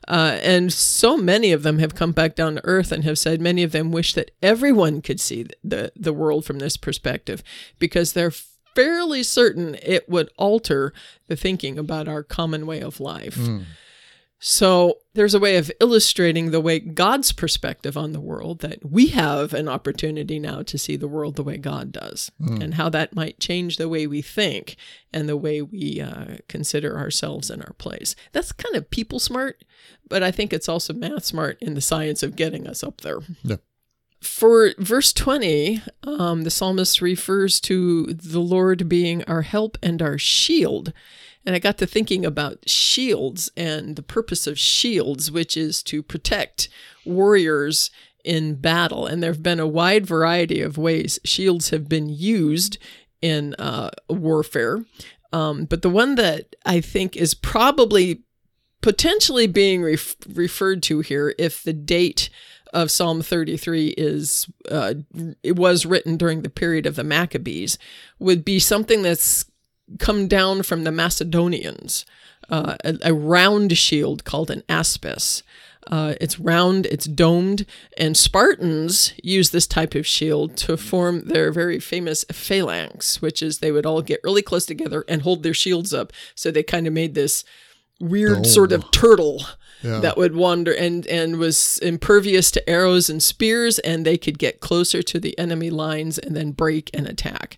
Uh, 0.07 0.39
and 0.41 0.71
so 0.71 1.17
many 1.17 1.51
of 1.51 1.63
them 1.63 1.79
have 1.79 1.95
come 1.95 2.11
back 2.11 2.35
down 2.35 2.55
to 2.55 2.65
earth 2.65 2.91
and 2.91 3.03
have 3.03 3.17
said 3.17 3.41
many 3.41 3.63
of 3.63 3.71
them 3.71 3.91
wish 3.91 4.13
that 4.13 4.31
everyone 4.41 5.01
could 5.01 5.19
see 5.19 5.47
the 5.63 5.91
the 5.95 6.13
world 6.13 6.45
from 6.45 6.59
this 6.59 6.77
perspective 6.77 7.43
because 7.77 8.13
they're 8.13 8.31
fairly 8.75 9.23
certain 9.23 9.75
it 9.81 10.09
would 10.09 10.29
alter 10.37 10.93
the 11.27 11.35
thinking 11.35 11.77
about 11.77 12.07
our 12.07 12.23
common 12.23 12.65
way 12.65 12.81
of 12.81 12.99
life. 12.99 13.35
Mm. 13.35 13.65
So 14.41 14.99
there's 15.15 15.33
a 15.33 15.39
way 15.39 15.57
of 15.57 15.69
illustrating 15.81 16.51
the 16.51 16.61
way 16.61 16.79
God's 16.79 17.33
perspective 17.33 17.97
on 17.97 18.13
the 18.13 18.21
world 18.21 18.59
that 18.59 18.89
we 18.89 19.07
have 19.07 19.53
an 19.53 19.67
opportunity 19.67 20.39
now 20.39 20.63
to 20.63 20.77
see 20.77 20.95
the 20.95 21.09
world 21.09 21.35
the 21.35 21.43
way 21.43 21.57
God 21.57 21.91
does 21.91 22.31
mm. 22.41 22.63
and 22.63 22.75
how 22.75 22.87
that 22.89 23.13
might 23.13 23.41
change 23.41 23.75
the 23.75 23.89
way 23.89 24.07
we 24.07 24.21
think 24.21 24.77
and 25.11 25.27
the 25.27 25.35
way 25.35 25.61
we 25.61 25.99
uh, 25.99 26.37
consider 26.47 26.97
ourselves 26.97 27.49
in 27.49 27.61
our 27.61 27.73
place. 27.73 28.15
That's 28.31 28.53
kind 28.53 28.75
of 28.75 28.89
people 28.89 29.19
smart, 29.19 29.65
but 30.07 30.23
I 30.23 30.31
think 30.31 30.53
it's 30.53 30.69
also 30.69 30.93
math 30.93 31.25
smart 31.25 31.57
in 31.59 31.73
the 31.73 31.81
science 31.81 32.23
of 32.23 32.37
getting 32.37 32.65
us 32.65 32.81
up 32.81 33.01
there. 33.01 33.19
Yeah. 33.43 33.57
For 34.21 34.73
verse 34.77 35.13
20, 35.13 35.81
um, 36.03 36.43
the 36.43 36.51
psalmist 36.51 37.01
refers 37.01 37.59
to 37.61 38.07
the 38.07 38.39
Lord 38.39 38.89
being 38.89 39.23
our 39.23 39.43
help 39.43 39.77
and 39.81 40.01
our 40.01 40.17
shield. 40.17 40.91
And 41.45 41.55
I 41.55 41.59
got 41.59 41.77
to 41.77 41.87
thinking 41.87 42.25
about 42.25 42.67
shields 42.69 43.49
and 43.55 43.95
the 43.95 44.03
purpose 44.03 44.45
of 44.45 44.59
shields, 44.59 45.31
which 45.31 45.55
is 45.55 45.81
to 45.83 46.03
protect 46.03 46.67
warriors 47.05 47.91
in 48.25 48.55
battle. 48.55 49.05
And 49.05 49.23
there 49.23 49.31
have 49.31 49.41
been 49.41 49.59
a 49.59 49.67
wide 49.67 50.05
variety 50.05 50.61
of 50.61 50.77
ways 50.77 51.19
shields 51.23 51.69
have 51.69 51.87
been 51.87 52.09
used 52.09 52.77
in 53.21 53.55
uh, 53.55 53.91
warfare. 54.09 54.83
Um, 55.31 55.65
but 55.65 55.81
the 55.81 55.89
one 55.89 56.15
that 56.15 56.55
I 56.65 56.81
think 56.81 57.15
is 57.15 57.33
probably 57.33 58.23
potentially 58.81 59.47
being 59.47 59.81
ref- 59.81 60.15
referred 60.27 60.83
to 60.83 60.99
here, 60.99 61.33
if 61.37 61.63
the 61.63 61.73
date 61.73 62.29
of 62.73 62.91
Psalm 62.91 63.21
33 63.21 63.89
is 63.97 64.47
uh, 64.69 64.95
it 65.43 65.55
was 65.55 65.85
written 65.85 66.17
during 66.17 66.41
the 66.41 66.49
period 66.49 66.85
of 66.85 66.95
the 66.95 67.03
Maccabees 67.03 67.77
would 68.19 68.45
be 68.45 68.59
something 68.59 69.01
that's 69.01 69.45
come 69.97 70.27
down 70.27 70.63
from 70.63 70.83
the 70.83 70.91
Macedonians, 70.91 72.05
uh, 72.49 72.75
a, 72.83 72.97
a, 73.03 73.13
round 73.13 73.75
shield 73.77 74.23
called 74.23 74.51
an 74.51 74.61
aspis. 74.69 75.41
Uh, 75.87 76.13
it's 76.21 76.39
round, 76.39 76.85
it's 76.87 77.05
domed, 77.05 77.65
and 77.97 78.15
Spartans 78.15 79.13
use 79.23 79.49
this 79.49 79.65
type 79.65 79.95
of 79.95 80.05
shield 80.05 80.55
to 80.57 80.77
form 80.77 81.21
their 81.21 81.51
very 81.51 81.79
famous 81.79 82.23
phalanx, 82.31 83.21
which 83.21 83.41
is 83.41 83.57
they 83.57 83.71
would 83.71 83.85
all 83.85 84.03
get 84.03 84.19
really 84.23 84.43
close 84.43 84.65
together 84.65 85.03
and 85.07 85.23
hold 85.23 85.41
their 85.41 85.53
shields 85.53 85.93
up. 85.93 86.13
So 86.35 86.51
they 86.51 86.63
kind 86.63 86.85
of 86.85 86.93
made 86.93 87.15
this 87.15 87.43
weird 87.99 88.45
sort 88.45 88.71
of 88.71 88.91
turtle 88.91 89.43
yeah. 89.81 89.99
that 89.99 90.17
would 90.17 90.35
wander 90.35 90.71
and 90.71 91.05
and 91.07 91.37
was 91.37 91.77
impervious 91.79 92.51
to 92.51 92.69
arrows 92.69 93.09
and 93.09 93.21
spears 93.23 93.79
and 93.79 94.05
they 94.05 94.17
could 94.17 94.37
get 94.37 94.59
closer 94.59 95.01
to 95.01 95.19
the 95.19 95.37
enemy 95.37 95.69
lines 95.69 96.17
and 96.17 96.35
then 96.35 96.51
break 96.51 96.89
and 96.93 97.07
attack 97.07 97.57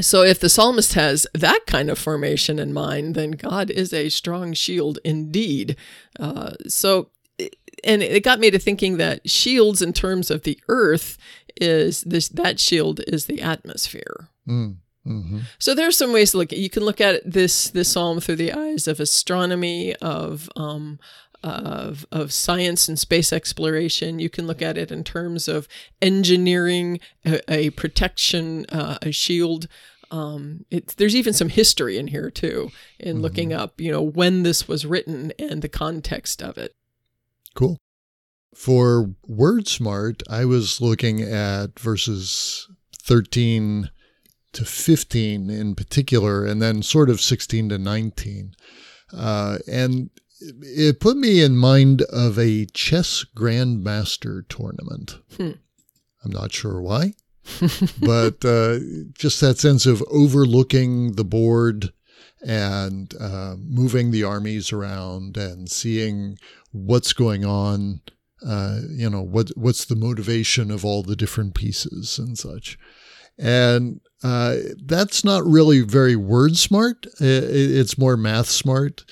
so 0.00 0.22
if 0.22 0.38
the 0.38 0.48
psalmist 0.48 0.94
has 0.94 1.26
that 1.32 1.60
kind 1.66 1.88
of 1.88 1.98
formation 1.98 2.58
in 2.58 2.72
mind 2.72 3.14
then 3.14 3.32
god 3.32 3.70
is 3.70 3.92
a 3.92 4.08
strong 4.08 4.52
shield 4.52 4.98
indeed 5.04 5.76
uh, 6.18 6.52
so 6.66 7.10
and 7.84 8.02
it 8.02 8.24
got 8.24 8.40
me 8.40 8.50
to 8.50 8.58
thinking 8.58 8.96
that 8.96 9.28
shields 9.28 9.82
in 9.82 9.92
terms 9.92 10.30
of 10.30 10.42
the 10.42 10.58
earth 10.68 11.18
is 11.60 12.02
this 12.02 12.28
that 12.28 12.58
shield 12.60 13.00
is 13.06 13.26
the 13.26 13.40
atmosphere 13.40 14.28
mm. 14.48 14.76
Mm-hmm. 15.06 15.40
So 15.58 15.74
there's 15.74 15.96
some 15.96 16.12
ways 16.12 16.32
to 16.32 16.38
look 16.38 16.52
at. 16.52 16.58
You 16.58 16.68
can 16.68 16.82
look 16.82 17.00
at 17.00 17.22
this 17.30 17.70
this 17.70 17.92
psalm 17.92 18.20
through 18.20 18.36
the 18.36 18.52
eyes 18.52 18.88
of 18.88 18.98
astronomy, 18.98 19.94
of 19.96 20.50
um, 20.56 20.98
of, 21.50 22.06
of 22.12 22.32
science 22.32 22.88
and 22.88 22.98
space 22.98 23.32
exploration. 23.32 24.18
You 24.18 24.30
can 24.30 24.46
look 24.46 24.62
at 24.62 24.78
it 24.78 24.90
in 24.90 25.04
terms 25.04 25.48
of 25.48 25.68
engineering 26.00 27.00
a, 27.24 27.40
a 27.52 27.70
protection, 27.70 28.66
uh, 28.66 28.98
a 29.02 29.12
shield. 29.12 29.68
Um, 30.10 30.64
there's 30.96 31.16
even 31.16 31.32
some 31.32 31.48
history 31.48 31.98
in 31.98 32.08
here 32.08 32.30
too, 32.30 32.70
in 32.98 33.16
mm-hmm. 33.16 33.22
looking 33.22 33.52
up, 33.52 33.80
you 33.80 33.90
know, 33.90 34.02
when 34.02 34.42
this 34.42 34.68
was 34.68 34.86
written 34.86 35.32
and 35.38 35.62
the 35.62 35.68
context 35.68 36.42
of 36.42 36.58
it. 36.58 36.74
Cool. 37.54 37.78
For 38.54 39.10
WordSmart, 39.28 40.22
I 40.30 40.44
was 40.44 40.80
looking 40.80 41.20
at 41.20 41.78
verses 41.78 42.68
13 43.02 43.90
to 44.52 44.64
15 44.64 45.50
in 45.50 45.74
particular, 45.74 46.46
and 46.46 46.62
then 46.62 46.82
sort 46.82 47.10
of 47.10 47.20
16 47.20 47.68
to 47.68 47.78
19. 47.78 48.54
Uh, 49.12 49.58
and 49.70 50.10
it 50.40 51.00
put 51.00 51.16
me 51.16 51.42
in 51.42 51.56
mind 51.56 52.02
of 52.02 52.38
a 52.38 52.66
chess 52.66 53.24
grandmaster 53.36 54.46
tournament. 54.48 55.18
Hmm. 55.36 55.52
I'm 56.24 56.32
not 56.32 56.52
sure 56.52 56.80
why, 56.80 57.14
but 58.00 58.44
uh, 58.44 58.78
just 59.14 59.40
that 59.40 59.58
sense 59.58 59.86
of 59.86 60.02
overlooking 60.10 61.12
the 61.12 61.24
board 61.24 61.92
and 62.44 63.14
uh, 63.20 63.56
moving 63.58 64.10
the 64.10 64.24
armies 64.24 64.72
around 64.72 65.36
and 65.36 65.70
seeing 65.70 66.38
what's 66.72 67.12
going 67.12 67.44
on. 67.44 68.00
Uh, 68.46 68.80
you 68.90 69.08
know 69.08 69.22
what 69.22 69.48
what's 69.56 69.86
the 69.86 69.96
motivation 69.96 70.70
of 70.70 70.84
all 70.84 71.02
the 71.02 71.16
different 71.16 71.54
pieces 71.54 72.18
and 72.18 72.36
such, 72.36 72.78
and 73.38 74.00
uh, 74.22 74.56
that's 74.84 75.24
not 75.24 75.46
really 75.46 75.80
very 75.80 76.16
word 76.16 76.56
smart. 76.56 77.06
It's 77.18 77.96
more 77.96 78.16
math 78.16 78.48
smart 78.48 79.04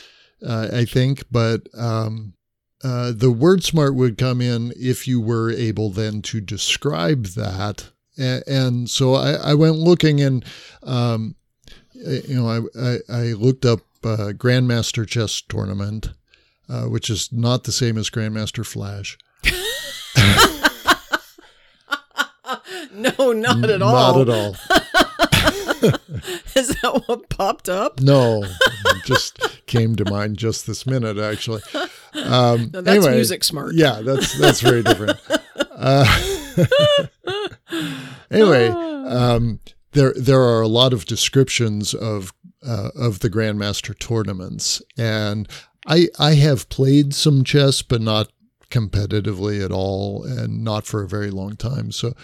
uh, 0.45 0.69
I 0.73 0.85
think. 0.85 1.25
But 1.31 1.69
um, 1.77 2.35
uh, 2.83 3.13
the 3.15 3.31
word 3.31 3.65
smart 3.65 3.95
would 3.95 4.19
come 4.19 4.41
in 4.41 4.73
if 4.77 5.09
you 5.09 5.21
were 5.21 5.51
able 5.51 5.91
then 5.91 6.23
to 6.23 6.41
describe 6.41 7.27
that. 7.29 7.91
And, 8.17 8.45
and 8.47 8.91
so 8.91 9.15
I, 9.15 9.33
I, 9.33 9.55
went 9.55 9.77
looking 9.77 10.21
and, 10.21 10.45
um, 10.83 11.35
you 11.95 12.35
know, 12.35 12.49
I, 12.49 12.61
I, 12.81 12.99
I 13.09 13.23
looked 13.33 13.65
up 13.65 13.81
uh, 14.05 14.33
Grandmaster 14.37 15.07
Chess 15.09 15.41
Tournament, 15.41 16.11
uh, 16.69 16.85
which 16.85 17.11
is 17.11 17.33
not 17.33 17.65
the 17.65 17.73
same 17.73 17.99
as 17.99 18.11
Grandmaster 18.11 18.65
Flash. 18.65 19.19
no, 22.93 23.33
not 23.33 23.69
at 23.71 23.83
all. 23.83 23.93
Not 23.93 24.21
at 24.21 24.29
all. 24.29 24.57
Is 26.55 26.68
that 26.68 27.03
what 27.07 27.29
popped 27.29 27.68
up? 27.68 28.01
No, 28.01 28.44
just 29.05 29.66
came 29.66 29.97
to 29.97 30.05
mind 30.05 30.38
just 30.38 30.66
this 30.66 30.87
minute, 30.87 31.18
actually. 31.18 31.62
Um, 32.14 32.70
no, 32.73 32.81
that's 32.81 32.88
anyway, 32.88 33.14
music 33.14 33.44
smart. 33.44 33.75
Yeah, 33.75 34.01
that's 34.03 34.38
that's 34.38 34.61
very 34.61 34.83
different. 34.83 35.18
Uh, 35.70 36.37
anyway, 38.31 38.68
um, 38.68 39.61
there 39.92 40.14
there 40.16 40.40
are 40.40 40.62
a 40.62 40.68
lot 40.68 40.92
of 40.92 41.05
descriptions 41.05 41.94
of 41.94 42.33
uh, 42.66 42.90
of 42.94 43.20
the 43.20 43.31
Grandmaster 43.31 43.99
tournaments, 43.99 44.81
and 44.97 45.49
I 45.87 46.09
I 46.18 46.35
have 46.35 46.68
played 46.68 47.14
some 47.14 47.44
chess, 47.44 47.83
but 47.83 48.01
not 48.01 48.29
competitively 48.70 49.64
at 49.64 49.70
all, 49.70 50.25
and 50.25 50.64
not 50.64 50.87
for 50.87 51.03
a 51.03 51.09
very 51.09 51.31
long 51.31 51.57
time. 51.57 51.92
So 51.92 52.14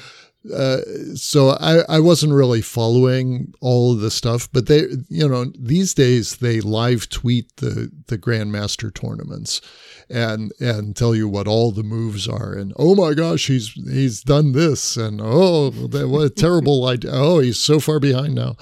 uh, 0.48 0.78
so 1.14 1.50
I, 1.60 1.80
I 1.88 2.00
wasn't 2.00 2.32
really 2.32 2.62
following 2.62 3.52
all 3.60 3.92
of 3.92 4.00
the 4.00 4.10
stuff, 4.10 4.48
but 4.50 4.66
they, 4.66 4.84
you 5.08 5.28
know, 5.28 5.52
these 5.58 5.92
days 5.92 6.36
they 6.36 6.62
live 6.62 7.10
tweet 7.10 7.54
the 7.56 7.90
the 8.06 8.16
grandmaster 8.16 8.92
tournaments, 8.92 9.60
and 10.08 10.50
and 10.58 10.96
tell 10.96 11.14
you 11.14 11.28
what 11.28 11.46
all 11.46 11.72
the 11.72 11.82
moves 11.82 12.26
are, 12.26 12.54
and 12.54 12.72
oh 12.76 12.94
my 12.94 13.12
gosh, 13.12 13.48
he's 13.48 13.68
he's 13.72 14.22
done 14.22 14.52
this, 14.52 14.96
and 14.96 15.20
oh, 15.22 15.68
that, 15.70 16.08
what 16.08 16.24
a 16.24 16.30
terrible 16.30 16.86
idea! 16.88 17.10
Oh, 17.12 17.40
he's 17.40 17.58
so 17.58 17.78
far 17.78 18.00
behind 18.00 18.34
now, 18.34 18.56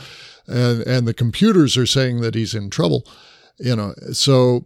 and 0.48 0.82
and 0.82 1.06
the 1.06 1.14
computers 1.14 1.76
are 1.76 1.86
saying 1.86 2.22
that 2.22 2.34
he's 2.34 2.56
in 2.56 2.70
trouble, 2.70 3.08
you 3.58 3.76
know. 3.76 3.94
So, 4.12 4.64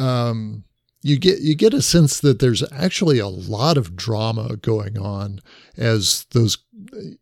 um, 0.00 0.64
you 1.04 1.18
get 1.18 1.40
you 1.40 1.54
get 1.54 1.74
a 1.74 1.82
sense 1.82 2.18
that 2.20 2.38
there's 2.38 2.64
actually 2.72 3.18
a 3.18 3.28
lot 3.28 3.76
of 3.76 3.94
drama 3.94 4.56
going 4.56 4.98
on 4.98 5.40
as 5.76 6.24
those 6.30 6.56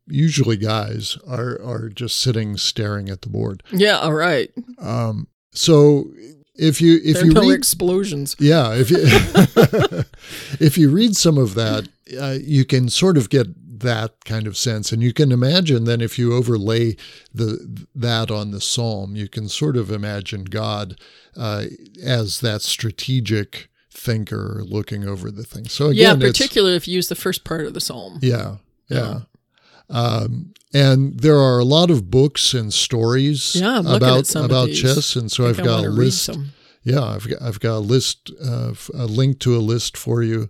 usually 0.07 0.57
guys 0.57 1.18
are 1.27 1.61
are 1.61 1.88
just 1.88 2.23
sitting 2.23 2.57
staring 2.57 3.11
at 3.11 3.23
the 3.23 3.29
board. 3.29 3.64
Yeah, 3.73 3.99
all 3.99 4.14
right. 4.14 4.53
Um, 4.79 5.27
so 5.51 6.12
if 6.55 6.81
you 6.81 7.01
if 7.03 7.16
there 7.16 7.27
you 7.27 7.33
no 7.33 7.40
read, 7.40 7.59
explosions. 7.59 8.37
yeah, 8.38 8.73
if 8.73 8.88
you 8.88 8.99
if 10.64 10.79
you 10.79 10.88
read 10.88 11.16
some 11.16 11.37
of 11.37 11.55
that, 11.55 11.88
uh, 12.21 12.38
you 12.40 12.64
can 12.64 12.88
sort 12.88 13.18
of 13.18 13.31
get 13.31 13.49
that 13.81 14.25
kind 14.25 14.47
of 14.47 14.57
sense, 14.57 14.92
and 14.92 15.03
you 15.03 15.12
can 15.12 15.33
imagine 15.33 15.87
then 15.87 16.01
if 16.01 16.21
you 16.21 16.33
overlay 16.33 16.95
the 17.35 17.88
that 17.97 18.31
on 18.31 18.53
the 18.53 18.61
psalm, 18.61 19.16
you 19.16 19.29
can 19.29 19.49
sort 19.49 19.77
of 19.77 19.90
imagine 19.90 20.45
God 20.45 21.01
uh, 21.37 21.64
as 22.01 22.38
that 22.42 22.62
strategic 22.62 23.71
thinker 23.92 24.62
looking 24.64 25.07
over 25.07 25.31
the 25.31 25.44
thing. 25.44 25.66
So 25.66 25.90
yeah, 25.90 26.12
again, 26.12 26.28
it's 26.28 26.38
particularly 26.38 26.76
if 26.76 26.88
you 26.88 26.94
use 26.94 27.09
the 27.09 27.14
first 27.14 27.44
part 27.44 27.66
of 27.66 27.74
the 27.74 27.81
psalm. 27.81 28.18
yeah, 28.22 28.57
yeah. 28.88 29.20
Um, 29.90 30.55
and 30.72 31.20
there 31.20 31.37
are 31.38 31.59
a 31.59 31.64
lot 31.64 31.90
of 31.90 32.11
books 32.11 32.55
and 32.55 32.72
stories 32.72 33.55
Yeah, 33.55 33.81
about 33.81 34.20
at 34.20 34.26
some 34.26 34.44
of 34.44 34.50
about 34.50 34.70
chess, 34.70 35.16
and 35.16 35.31
so 35.31 35.46
I've 35.46 35.62
got 35.62 35.85
a 35.85 35.90
list. 35.90 36.31
Yeah, 36.83 37.05
I've 37.05 37.28
got, 37.28 37.42
I've 37.42 37.61
got 37.61 37.76
a 37.76 37.78
list, 37.78 38.31
uh, 38.42 38.72
a 38.94 39.07
link 39.07 39.38
to 39.40 39.55
a 39.57 39.59
list 39.59 39.96
for 39.96 40.22
you 40.22 40.48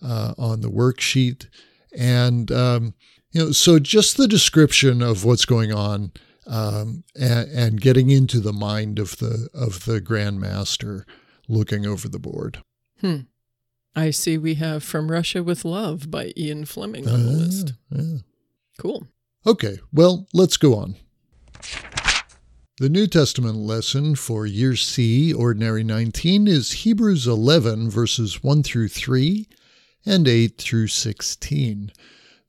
uh, 0.00 0.34
on 0.38 0.60
the 0.60 0.70
worksheet, 0.70 1.48
and 1.96 2.50
um, 2.52 2.94
you 3.32 3.46
know, 3.46 3.52
so 3.52 3.78
just 3.78 4.16
the 4.16 4.28
description 4.28 5.02
of 5.02 5.24
what's 5.24 5.44
going 5.44 5.72
on, 5.72 6.12
um, 6.46 7.02
and, 7.20 7.50
and 7.50 7.80
getting 7.80 8.10
into 8.10 8.38
the 8.38 8.52
mind 8.52 8.98
of 8.98 9.18
the 9.18 9.48
of 9.52 9.84
the 9.86 10.00
grandmaster 10.00 11.02
looking 11.48 11.84
over 11.84 12.08
the 12.08 12.18
board. 12.20 12.62
I 13.96 14.10
see 14.10 14.38
we 14.38 14.54
have 14.54 14.82
From 14.82 15.10
Russia 15.10 15.42
with 15.42 15.64
Love 15.64 16.10
by 16.10 16.32
Ian 16.36 16.64
Fleming 16.64 17.08
on 17.08 17.24
the 17.24 17.30
Ah, 17.32 17.34
list. 17.36 17.72
yeah. 17.90 18.18
Cool. 18.78 19.06
Okay, 19.46 19.78
well, 19.92 20.26
let's 20.32 20.56
go 20.56 20.74
on. 20.74 20.96
The 22.80 22.88
New 22.88 23.06
Testament 23.06 23.56
lesson 23.58 24.16
for 24.16 24.46
Year 24.46 24.74
C, 24.74 25.32
Ordinary 25.32 25.84
19, 25.84 26.48
is 26.48 26.72
Hebrews 26.82 27.26
11, 27.26 27.88
verses 27.88 28.42
1 28.42 28.62
through 28.64 28.88
3 28.88 29.46
and 30.04 30.26
8 30.26 30.58
through 30.58 30.88
16. 30.88 31.92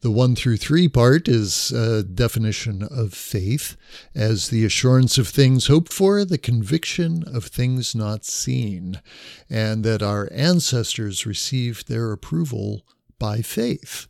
The 0.06 0.12
1 0.12 0.36
through 0.36 0.58
3 0.58 0.88
part 0.90 1.28
is 1.28 1.72
a 1.72 2.04
definition 2.04 2.84
of 2.84 3.12
faith 3.12 3.76
as 4.14 4.50
the 4.50 4.64
assurance 4.64 5.18
of 5.18 5.28
things 5.28 5.66
hoped 5.66 5.92
for, 5.92 6.24
the 6.24 6.38
conviction 6.38 7.24
of 7.24 7.46
things 7.46 7.96
not 7.96 8.24
seen, 8.24 9.02
and 9.50 9.84
that 9.84 10.04
our 10.04 10.30
ancestors 10.32 11.26
received 11.26 11.88
their 11.88 12.12
approval 12.12 12.84
by 13.18 13.42
faith. 13.42 14.06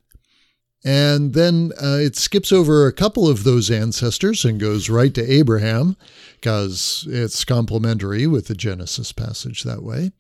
And 0.85 1.33
then 1.33 1.71
uh, 1.81 1.97
it 1.99 2.15
skips 2.15 2.51
over 2.51 2.85
a 2.85 2.93
couple 2.93 3.27
of 3.27 3.43
those 3.43 3.71
ancestors 3.71 4.45
and 4.45 4.59
goes 4.59 4.87
right 4.87 5.13
to 5.15 5.31
Abraham 5.31 5.97
because 6.35 7.07
it's 7.09 7.43
complementary 7.43 8.27
with 8.27 8.45
the 8.45 8.53
Genesis 8.53 9.11
passage 9.11 9.63
that 9.63 9.81
way, 9.81 10.11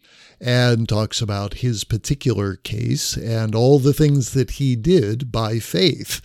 and 0.41 0.89
talks 0.89 1.21
about 1.21 1.55
his 1.55 1.83
particular 1.83 2.55
case 2.55 3.15
and 3.15 3.53
all 3.53 3.77
the 3.77 3.93
things 3.93 4.33
that 4.33 4.51
he 4.51 4.75
did 4.75 5.31
by 5.31 5.59
faith. 5.59 6.19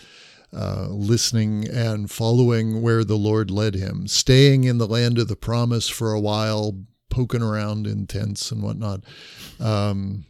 Uh, 0.52 0.88
listening 0.88 1.68
and 1.68 2.10
following 2.10 2.82
where 2.82 3.04
the 3.04 3.18
Lord 3.18 3.52
led 3.52 3.76
him, 3.76 4.08
staying 4.08 4.64
in 4.64 4.78
the 4.78 4.88
land 4.88 5.16
of 5.16 5.28
the 5.28 5.36
promise 5.36 5.88
for 5.88 6.12
a 6.12 6.18
while, 6.18 6.76
poking 7.08 7.42
around 7.42 7.86
in 7.86 8.08
tents 8.08 8.50
and 8.50 8.60
whatnot. 8.60 9.04
Um, 9.60 10.24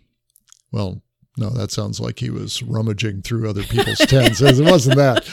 well, 0.71 1.01
no, 1.41 1.49
that 1.51 1.71
sounds 1.71 1.99
like 1.99 2.19
he 2.19 2.29
was 2.29 2.63
rummaging 2.63 3.23
through 3.23 3.49
other 3.49 3.63
people's 3.63 3.99
tents. 3.99 4.43
It 4.43 4.63
wasn't 4.63 4.97
that. 4.97 5.27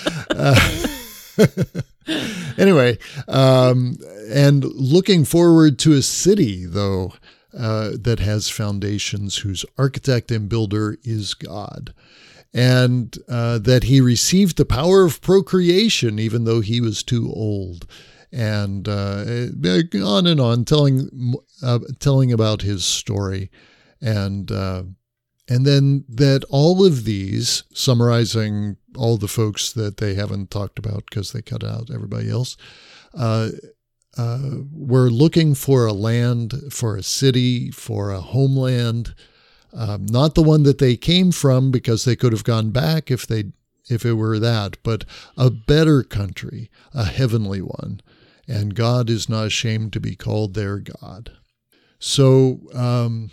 Uh, 2.08 2.14
anyway, 2.58 2.98
um, 3.28 3.98
and 4.30 4.64
looking 4.64 5.26
forward 5.26 5.78
to 5.80 5.92
a 5.94 6.02
city, 6.02 6.66
though, 6.66 7.14
uh, 7.58 7.92
that 8.00 8.20
has 8.20 8.50
foundations, 8.50 9.38
whose 9.38 9.66
architect 9.78 10.32
and 10.32 10.48
builder 10.48 10.98
is 11.04 11.34
God. 11.34 11.94
And 12.54 13.16
uh, 13.28 13.60
that 13.60 13.84
he 13.84 14.00
received 14.00 14.56
the 14.56 14.66
power 14.66 15.04
of 15.04 15.22
procreation, 15.22 16.20
even 16.20 16.46
though 16.46 16.62
he 16.62 16.80
was 16.80 17.04
too 17.04 17.30
old. 17.34 17.86
And 18.32 18.88
uh, 18.88 19.26
on 20.02 20.26
and 20.26 20.40
on, 20.40 20.64
telling 20.64 21.36
uh, 21.62 21.80
telling 22.00 22.32
about 22.32 22.62
his 22.62 22.86
story, 22.86 23.52
and 24.02 24.52
uh, 24.52 24.84
and 25.50 25.66
then 25.66 26.04
that 26.10 26.44
all 26.50 26.86
of 26.86 27.06
these, 27.06 27.64
summarizing 27.74 28.78
all 28.98 29.18
the 29.18 29.28
folks 29.28 29.72
that 29.74 29.98
they 29.98 30.14
haven't 30.14 30.52
talked 30.52 30.78
about 30.78 31.06
because 31.06 31.32
they 31.32 31.42
cut 31.42 31.64
out 31.64 31.90
everybody 31.94 32.30
else, 32.30 32.58
uh, 33.14 33.50
uh, 34.18 34.50
were 34.72 35.10
looking 35.10 35.54
for 35.56 35.86
a 35.86 35.94
land, 35.94 36.54
for 36.72 36.98
a 36.98 37.04
city, 37.04 37.72
for 37.72 38.12
a 38.12 38.20
homeland, 38.20 39.14
um, 39.74 40.06
not 40.08 40.36
the 40.36 40.44
one 40.44 40.64
that 40.64 40.80
they 40.80 40.98
came 40.98 41.32
from 41.32 41.72
because 41.72 42.04
they 42.04 42.16
could 42.16 42.34
have 42.34 42.44
gone 42.44 42.72
back 42.72 43.12
if 43.12 43.28
they 43.28 43.46
if 43.90 44.06
it 44.06 44.14
were 44.14 44.38
that, 44.38 44.76
but 44.84 45.06
a 45.38 45.50
better 45.50 46.04
country, 46.04 46.70
a 46.94 47.06
heavenly 47.06 47.62
one, 47.62 48.02
and 48.46 48.76
God 48.76 49.10
is 49.10 49.30
not 49.30 49.46
ashamed 49.46 49.94
to 49.94 50.02
be 50.02 50.14
called 50.14 50.56
their 50.56 50.80
God. 50.80 51.32
So. 51.98 52.60
Um, 52.74 53.32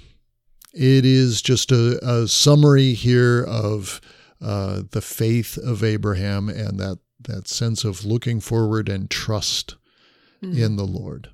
it 0.74 1.04
is 1.06 1.40
just 1.40 1.70
a, 1.72 1.98
a 2.06 2.28
summary 2.28 2.94
here 2.94 3.42
of 3.44 4.00
uh, 4.40 4.82
the 4.90 5.00
faith 5.00 5.56
of 5.56 5.82
Abraham 5.84 6.48
and 6.48 6.78
that, 6.80 6.98
that 7.20 7.48
sense 7.48 7.84
of 7.84 8.04
looking 8.04 8.40
forward 8.40 8.88
and 8.88 9.08
trust 9.10 9.76
Mm-hmm. 10.42 10.62
in 10.62 10.76
the 10.76 10.84
Lord. 10.84 11.30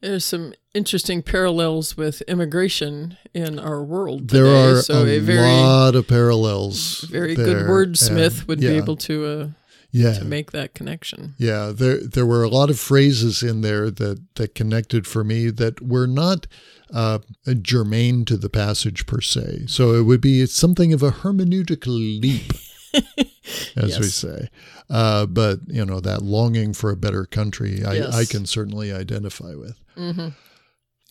There's 0.00 0.24
some 0.24 0.52
interesting 0.74 1.22
parallels 1.22 1.96
with 1.96 2.22
immigration 2.22 3.16
in 3.34 3.60
our 3.60 3.84
world. 3.84 4.28
Today. 4.28 4.42
There 4.42 4.46
are 4.78 4.82
so 4.82 5.04
a, 5.04 5.16
a 5.16 5.18
very 5.20 5.40
lot 5.46 5.94
of 5.94 6.08
parallels. 6.08 7.02
very 7.02 7.36
there, 7.36 7.46
good 7.46 7.66
wordsmith 7.66 8.40
and- 8.40 8.48
would 8.48 8.60
yeah, 8.60 8.70
be 8.70 8.76
able 8.78 8.96
to 8.96 9.26
uh, 9.26 9.48
yeah, 9.90 10.14
to 10.18 10.24
make 10.24 10.52
that 10.52 10.74
connection. 10.74 11.34
Yeah, 11.38 11.72
there 11.74 11.98
there 12.06 12.26
were 12.26 12.42
a 12.42 12.48
lot 12.48 12.70
of 12.70 12.78
phrases 12.78 13.42
in 13.42 13.62
there 13.62 13.90
that 13.90 14.22
that 14.34 14.54
connected 14.54 15.06
for 15.06 15.24
me 15.24 15.50
that 15.50 15.80
were 15.80 16.06
not 16.06 16.46
uh, 16.92 17.18
germane 17.62 18.24
to 18.26 18.36
the 18.36 18.48
passage 18.50 19.06
per 19.06 19.20
se. 19.20 19.64
So 19.68 19.94
it 19.94 20.02
would 20.02 20.20
be 20.20 20.44
something 20.46 20.92
of 20.92 21.02
a 21.02 21.10
hermeneutical 21.10 21.88
leap, 22.20 22.52
as 23.76 23.98
we 23.98 24.06
say. 24.06 24.48
Uh, 24.90 25.26
but 25.26 25.60
you 25.68 25.84
know 25.84 26.00
that 26.00 26.22
longing 26.22 26.72
for 26.74 26.90
a 26.90 26.96
better 26.96 27.24
country, 27.24 27.84
I, 27.84 27.94
Yes. 27.94 28.14
I 28.14 28.24
can 28.24 28.46
certainly 28.46 28.92
identify 28.92 29.54
with. 29.54 29.78
hmm 29.96 30.28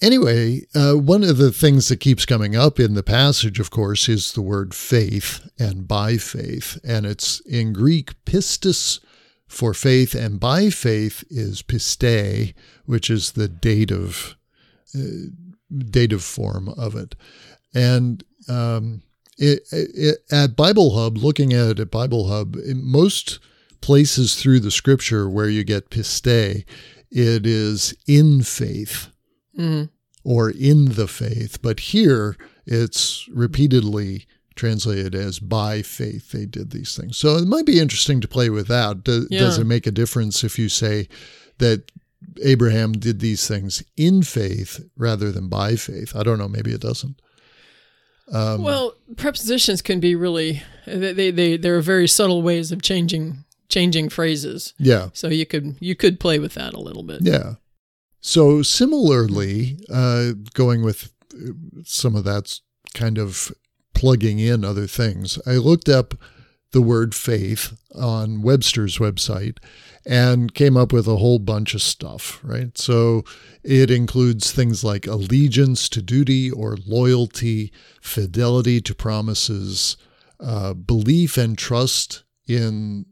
Anyway, 0.01 0.61
uh, 0.75 0.93
one 0.93 1.23
of 1.23 1.37
the 1.37 1.51
things 1.51 1.89
that 1.89 1.99
keeps 1.99 2.25
coming 2.25 2.55
up 2.55 2.79
in 2.79 2.93
the 2.93 3.01
passage, 3.01 3.59
of 3.59 3.71
course, 3.71 4.07
is 4.07 4.33
the 4.33 4.43
word 4.43 4.75
faith 4.75 5.49
and 5.57 5.87
by 5.87 6.17
faith. 6.17 6.77
And 6.83 7.05
it's 7.05 7.39
in 7.41 7.73
Greek, 7.73 8.13
pistis 8.23 8.99
for 9.47 9.73
faith, 9.73 10.13
and 10.13 10.39
by 10.39 10.69
faith 10.69 11.23
is 11.31 11.63
piste, 11.63 12.53
which 12.85 13.09
is 13.09 13.31
the 13.31 13.47
dative, 13.47 14.35
uh, 14.95 15.31
dative 15.75 16.23
form 16.23 16.69
of 16.69 16.95
it. 16.95 17.15
And 17.73 18.23
um, 18.47 19.01
it, 19.39 19.61
it, 19.71 20.19
at 20.31 20.55
Bible 20.55 20.95
Hub, 20.95 21.17
looking 21.17 21.53
at 21.53 21.71
it 21.71 21.79
at 21.79 21.89
Bible 21.89 22.27
Hub, 22.27 22.55
most 22.67 23.39
places 23.81 24.35
through 24.35 24.59
the 24.59 24.71
scripture 24.71 25.27
where 25.27 25.49
you 25.49 25.63
get 25.63 25.89
piste, 25.89 26.27
it 26.27 26.65
is 27.47 27.95
in 28.05 28.43
faith 28.43 29.09
hmm 29.57 29.83
or 30.23 30.49
in 30.49 30.93
the 30.95 31.07
faith. 31.07 31.61
But 31.61 31.79
here 31.79 32.35
it's 32.65 33.29
repeatedly 33.31 34.25
translated 34.55 35.15
as 35.15 35.39
by 35.39 35.81
faith 35.81 36.31
they 36.31 36.45
did 36.45 36.71
these 36.71 36.97
things. 36.97 37.17
So 37.17 37.37
it 37.37 37.47
might 37.47 37.65
be 37.65 37.79
interesting 37.79 38.19
to 38.21 38.27
play 38.27 38.49
with 38.49 38.67
that. 38.67 39.03
Do, 39.05 39.25
Does 39.29 39.57
it 39.57 39.63
make 39.65 39.87
a 39.87 39.91
difference 39.91 40.43
if 40.43 40.59
you 40.59 40.67
say 40.67 41.07
that 41.59 41.91
Abraham 42.43 42.91
did 42.91 43.19
these 43.21 43.47
things 43.47 43.83
in 43.95 44.21
faith 44.23 44.83
rather 44.97 45.31
than 45.31 45.47
by 45.47 45.75
faith? 45.77 46.13
I 46.13 46.23
don't 46.23 46.39
know. 46.39 46.49
Maybe 46.49 46.73
it 46.73 46.81
doesn't. 46.81 47.21
Um, 48.31 48.63
Well, 48.63 48.95
prepositions 49.15 49.81
can 49.81 50.01
be 50.01 50.13
really 50.15 50.61
they, 50.85 51.13
they 51.13 51.31
they 51.31 51.55
there 51.57 51.77
are 51.77 51.81
very 51.81 52.07
subtle 52.07 52.41
ways 52.41 52.71
of 52.73 52.81
changing 52.81 53.45
changing 53.69 54.09
phrases. 54.09 54.73
yeah. 54.77 55.09
So 55.13 55.29
you 55.29 55.45
could 55.45 55.77
you 55.79 55.95
could 55.95 56.19
play 56.19 56.37
with 56.39 56.53
that 56.55 56.73
a 56.73 56.79
little 56.81 57.03
bit. 57.03 57.21
Yeah. 57.21 57.53
So 58.27 58.61
similarly, 58.61 59.79
uh, 59.89 60.33
going 60.53 60.83
with 60.83 61.13
uh, 61.33 61.53
some 61.85 62.13
of 62.13 62.25
that 62.25 62.59
kind 62.93 63.17
of 63.17 63.53
plugging 63.93 64.37
in 64.37 64.65
other 64.65 64.85
things. 64.85 65.39
I 65.47 65.51
looked 65.51 65.87
up 65.87 66.13
the 66.73 66.81
word 66.81 67.15
faith 67.15 67.79
on 67.95 68.41
Webster's 68.41 68.97
website 68.97 69.59
and 70.05 70.53
came 70.53 70.75
up 70.75 70.91
with 70.91 71.07
a 71.07 71.15
whole 71.15 71.39
bunch 71.39 71.73
of 71.73 71.81
stuff, 71.81 72.41
right? 72.43 72.77
So 72.77 73.23
it 73.63 73.89
includes 73.89 74.51
things 74.51 74.83
like 74.83 75.07
allegiance 75.07 75.87
to 75.87 76.01
duty 76.01 76.51
or 76.51 76.75
loyalty, 76.85 77.71
fidelity 78.01 78.81
to 78.81 78.93
promises, 78.93 79.95
uh, 80.41 80.73
belief 80.73 81.37
and 81.37 81.57
trust 81.57 82.25
in 82.45 83.05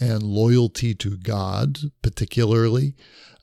and 0.00 0.22
loyalty 0.22 0.94
to 0.94 1.16
God, 1.16 1.78
particularly, 2.02 2.94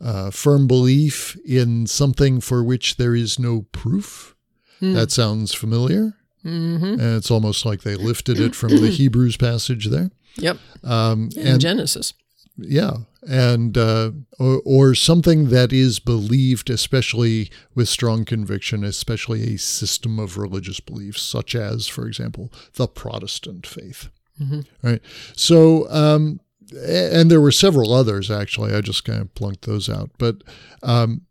uh, 0.04 0.30
firm 0.32 0.68
belief 0.68 1.38
in 1.46 1.88
something 1.88 2.42
for 2.42 2.64
which 2.64 2.98
there 2.98 3.16
is 3.16 3.40
no 3.40 3.64
proof. 3.72 4.36
Hmm. 4.80 4.94
That 4.94 5.12
sounds 5.12 5.54
familiar. 5.54 6.14
Mm-hmm. 6.46 7.00
And 7.00 7.16
it's 7.16 7.32
almost 7.32 7.66
like 7.66 7.82
they 7.84 7.96
lifted 7.96 8.40
it 8.40 8.54
from 8.54 8.70
the 8.70 8.90
Hebrews 9.00 9.38
passage 9.38 9.88
there. 9.88 10.12
Yep. 10.36 10.58
Um, 10.84 11.30
In 11.38 11.48
and 11.48 11.62
Genesis. 11.62 12.14
yeah, 12.58 12.98
and 13.26 13.78
uh, 13.78 14.12
or, 14.40 14.62
or 14.66 14.94
something 14.96 15.50
that 15.50 15.72
is 15.72 16.00
believed, 16.00 16.70
especially 16.70 17.50
with 17.76 17.88
strong 17.88 18.26
conviction, 18.26 18.84
especially 18.84 19.54
a 19.54 19.58
system 19.58 20.20
of 20.20 20.38
religious 20.38 20.80
beliefs, 20.82 21.22
such 21.22 21.56
as, 21.56 21.88
for 21.88 22.08
example, 22.08 22.52
the 22.74 22.88
Protestant 22.88 23.66
faith. 23.66 24.10
Mhm. 24.42 24.66
Right. 24.82 25.02
So, 25.38 25.90
um, 25.92 26.40
and 26.72 27.30
there 27.30 27.42
were 27.42 27.52
several 27.52 27.94
others 27.94 28.30
actually. 28.32 28.74
I 28.74 28.82
just 28.82 29.04
kind 29.06 29.22
of 29.22 29.34
plunked 29.36 29.64
those 29.66 29.90
out. 29.90 30.12
But 30.18 30.38
um, 30.82 31.22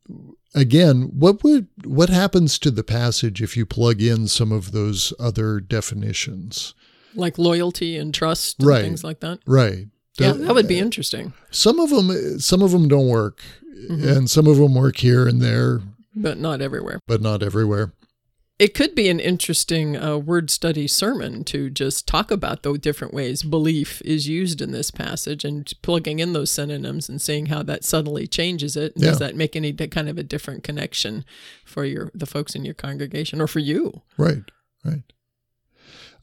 again, 0.54 1.10
what 1.18 1.42
would 1.44 1.68
what 1.84 2.08
happens 2.08 2.58
to 2.60 2.70
the 2.70 2.84
passage 2.84 3.42
if 3.42 3.56
you 3.56 3.66
plug 3.66 4.00
in 4.02 4.28
some 4.28 4.52
of 4.52 4.72
those 4.72 5.12
other 5.18 5.60
definitions? 5.60 6.74
Like 7.14 7.38
loyalty 7.38 7.96
and 7.96 8.14
trust 8.14 8.58
and 8.58 8.68
Right. 8.68 8.82
things 8.82 9.04
like 9.04 9.20
that. 9.20 9.40
Right. 9.46 9.88
Yeah, 10.18 10.32
that 10.32 10.54
would 10.54 10.68
be 10.68 10.78
interesting, 10.78 11.32
some 11.50 11.80
of 11.80 11.88
them 11.90 12.38
some 12.38 12.62
of 12.62 12.70
them 12.72 12.86
don't 12.88 13.08
work 13.08 13.40
Mm-hmm. 13.90 14.06
and 14.08 14.30
some 14.30 14.46
of 14.46 14.58
them 14.58 14.74
work 14.76 14.98
here 14.98 15.26
and 15.26 15.40
there 15.42 15.80
but 16.14 16.38
not 16.38 16.60
everywhere. 16.60 17.00
but 17.08 17.20
not 17.20 17.42
everywhere 17.42 17.92
It 18.58 18.74
could 18.74 18.94
be 18.94 19.08
an 19.08 19.18
interesting 19.18 19.96
uh, 19.96 20.18
word 20.18 20.48
study 20.50 20.86
sermon 20.86 21.42
to 21.44 21.68
just 21.68 22.06
talk 22.06 22.30
about 22.30 22.62
the 22.62 22.74
different 22.74 23.12
ways 23.12 23.42
belief 23.42 24.00
is 24.04 24.28
used 24.28 24.60
in 24.60 24.70
this 24.70 24.90
passage 24.92 25.44
and 25.44 25.72
plugging 25.82 26.20
in 26.20 26.32
those 26.32 26.50
synonyms 26.52 27.08
and 27.08 27.20
seeing 27.20 27.46
how 27.46 27.64
that 27.64 27.82
subtly 27.82 28.28
changes 28.28 28.76
it. 28.76 28.94
And 28.94 29.02
Does 29.04 29.18
that 29.18 29.34
make 29.34 29.56
any 29.56 29.72
kind 29.72 30.08
of 30.08 30.16
a 30.16 30.22
different 30.22 30.62
connection 30.62 31.24
for 31.64 31.84
your 31.84 32.10
the 32.14 32.26
folks 32.26 32.54
in 32.54 32.64
your 32.64 32.74
congregation 32.74 33.40
or 33.40 33.48
for 33.48 33.58
you? 33.58 34.02
right 34.16 34.42
right 34.84 35.02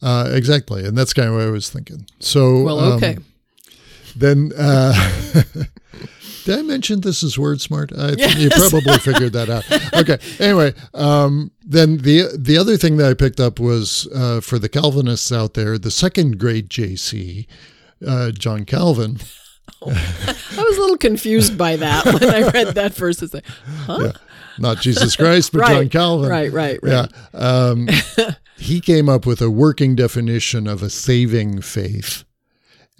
uh, 0.01 0.29
exactly 0.33 0.85
and 0.85 0.97
that's 0.97 1.13
kind 1.13 1.27
of 1.29 1.35
what 1.35 1.43
i 1.43 1.49
was 1.49 1.69
thinking 1.69 2.05
so 2.19 2.61
Well, 2.63 2.79
um, 2.79 2.93
okay. 2.93 3.17
then 4.15 4.51
uh, 4.57 4.93
did 6.45 6.59
i 6.59 6.61
mention 6.61 7.01
this 7.01 7.23
is 7.23 7.37
word 7.37 7.61
smart 7.61 7.91
i 7.97 8.15
think 8.15 8.37
you 8.37 8.49
probably 8.49 8.97
figured 8.99 9.33
that 9.33 9.49
out 9.49 9.63
okay 9.95 10.17
anyway 10.39 10.73
um, 10.93 11.51
then 11.65 11.97
the 11.97 12.23
the 12.37 12.57
other 12.57 12.77
thing 12.77 12.97
that 12.97 13.09
i 13.09 13.13
picked 13.13 13.39
up 13.39 13.59
was 13.59 14.07
uh, 14.15 14.41
for 14.41 14.59
the 14.59 14.69
calvinists 14.69 15.31
out 15.31 15.53
there 15.53 15.77
the 15.77 15.91
second 15.91 16.37
great 16.39 16.69
jc 16.69 17.45
uh, 18.07 18.31
john 18.31 18.65
calvin 18.65 19.17
I 19.81 19.85
was 20.57 20.77
a 20.77 20.81
little 20.81 20.97
confused 20.97 21.57
by 21.57 21.77
that 21.77 22.03
when 22.05 22.23
I 22.23 22.49
read 22.49 22.75
that 22.75 22.93
verse. 22.93 23.21
It's 23.21 23.33
like, 23.33 23.45
huh? 23.85 23.99
yeah, 24.01 24.11
not 24.57 24.79
jesus 24.81 25.15
christ 25.15 25.53
but 25.53 25.59
right, 25.61 25.73
john 25.73 25.89
calvin 25.89 26.29
Right, 26.29 26.51
right, 26.51 26.79
right. 26.83 27.09
Yeah. 27.33 27.39
Um, 27.39 27.87
he 28.57 28.81
came 28.81 29.07
up 29.07 29.25
with 29.25 29.41
a 29.41 29.49
working 29.49 29.95
definition 29.95 30.67
of 30.67 30.83
a 30.83 30.89
saving 30.89 31.61
faith. 31.61 32.25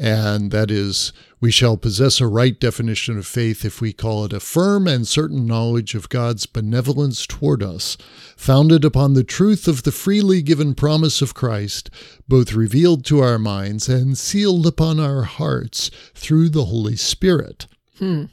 And 0.02 0.52
that 0.52 0.72
is, 0.72 1.12
we 1.42 1.52
shall 1.52 1.76
possess 1.76 2.22
a 2.22 2.28
right 2.28 2.58
definition 2.58 3.18
of 3.18 3.28
faith 3.28 3.66
if 3.66 3.82
we 3.82 3.92
call 3.92 4.24
it 4.24 4.32
a 4.32 4.40
firm 4.40 4.88
and 4.88 5.06
certain 5.06 5.46
knowledge 5.46 5.94
of 5.94 6.08
God's 6.08 6.46
benevolence 6.46 7.28
toward 7.28 7.62
us, 7.62 7.98
founded 8.38 8.86
upon 8.86 9.14
the 9.14 9.26
truth 9.26 9.68
of 9.68 9.84
the 9.84 9.92
freely 9.92 10.42
given 10.42 10.74
promise 10.74 11.22
of 11.22 11.34
Christ, 11.34 11.90
both 12.30 12.54
revealed 12.54 13.04
to 13.06 13.20
our 13.20 13.38
minds 13.38 13.90
and 13.90 14.18
sealed 14.18 14.66
upon 14.66 15.02
our 15.02 15.24
hearts 15.24 15.92
through 16.16 16.48
the 16.50 16.66
Holy 16.66 16.96
Spirit, 16.96 17.68
Hmm. 17.98 18.26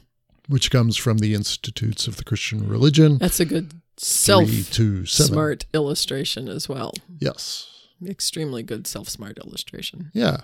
which 0.47 0.71
comes 0.71 0.95
from 0.95 1.17
the 1.17 1.33
Institutes 1.33 2.07
of 2.07 2.15
the 2.15 2.23
Christian 2.23 2.69
Religion. 2.69 3.17
That's 3.17 3.41
a 3.41 3.45
good 3.45 3.73
self 3.97 4.47
smart 5.05 5.65
illustration 5.73 6.47
as 6.47 6.69
well. 6.69 6.93
Yes. 7.19 7.67
Extremely 8.05 8.63
good 8.63 8.87
self 8.87 9.09
smart 9.09 9.37
illustration. 9.37 10.11
Yeah. 10.13 10.41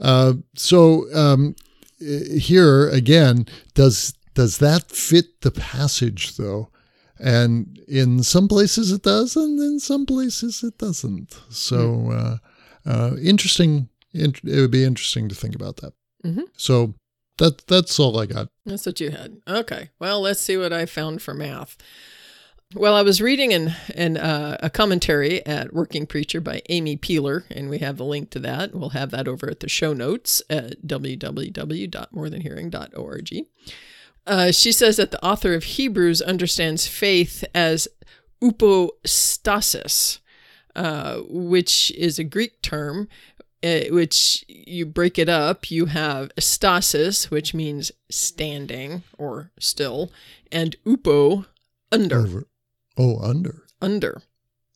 Uh, 0.00 0.34
so 0.56 1.06
um, 1.14 1.54
here 1.98 2.88
again, 2.88 3.46
does 3.74 4.14
does 4.34 4.58
that 4.58 4.90
fit 4.90 5.40
the 5.42 5.50
passage 5.50 6.36
though? 6.36 6.68
And 7.18 7.78
in 7.86 8.22
some 8.24 8.48
places 8.48 8.90
it 8.90 9.02
does, 9.02 9.36
and 9.36 9.58
in 9.60 9.78
some 9.80 10.04
places 10.06 10.62
it 10.62 10.78
doesn't. 10.78 11.38
So 11.50 12.10
uh, 12.10 12.36
uh, 12.88 13.16
interesting. 13.22 13.88
It 14.12 14.40
would 14.44 14.70
be 14.70 14.84
interesting 14.84 15.28
to 15.28 15.34
think 15.34 15.54
about 15.56 15.76
that. 15.78 15.92
Mhm. 16.24 16.44
So 16.56 16.94
that 17.38 17.66
that's 17.66 17.98
all 17.98 18.18
I 18.18 18.26
got. 18.26 18.48
That's 18.64 18.86
what 18.86 19.00
you 19.00 19.10
had. 19.10 19.38
Okay. 19.48 19.90
Well, 19.98 20.20
let's 20.20 20.40
see 20.40 20.56
what 20.56 20.72
I 20.72 20.86
found 20.86 21.20
for 21.22 21.34
math. 21.34 21.76
Well, 22.76 22.96
I 22.96 23.02
was 23.02 23.22
reading 23.22 23.52
an, 23.52 23.72
an 23.94 24.16
uh, 24.16 24.56
a 24.60 24.68
commentary 24.68 25.46
at 25.46 25.72
Working 25.72 26.06
Preacher 26.06 26.40
by 26.40 26.60
Amy 26.68 26.96
Peeler, 26.96 27.44
and 27.48 27.70
we 27.70 27.78
have 27.78 27.98
the 27.98 28.04
link 28.04 28.30
to 28.30 28.40
that. 28.40 28.74
We'll 28.74 28.88
have 28.88 29.12
that 29.12 29.28
over 29.28 29.48
at 29.48 29.60
the 29.60 29.68
show 29.68 29.92
notes 29.92 30.42
at 30.50 30.84
www.morethanhearing.org. 30.84 33.46
Uh, 34.26 34.50
she 34.50 34.72
says 34.72 34.96
that 34.96 35.12
the 35.12 35.24
author 35.24 35.54
of 35.54 35.62
Hebrews 35.62 36.20
understands 36.20 36.88
faith 36.88 37.44
as 37.54 37.86
upostasis, 38.42 40.18
uh, 40.74 41.18
which 41.28 41.92
is 41.92 42.18
a 42.18 42.24
Greek 42.24 42.60
term, 42.60 43.06
uh, 43.62 43.82
which 43.90 44.44
you 44.48 44.84
break 44.84 45.16
it 45.16 45.28
up. 45.28 45.70
You 45.70 45.86
have 45.86 46.32
stasis, 46.40 47.30
which 47.30 47.54
means 47.54 47.92
standing 48.10 49.04
or 49.16 49.52
still, 49.60 50.10
and 50.50 50.74
upo, 50.84 51.46
under, 51.92 52.18
Over. 52.18 52.48
Oh, 52.96 53.18
under. 53.18 53.62
under. 53.82 54.22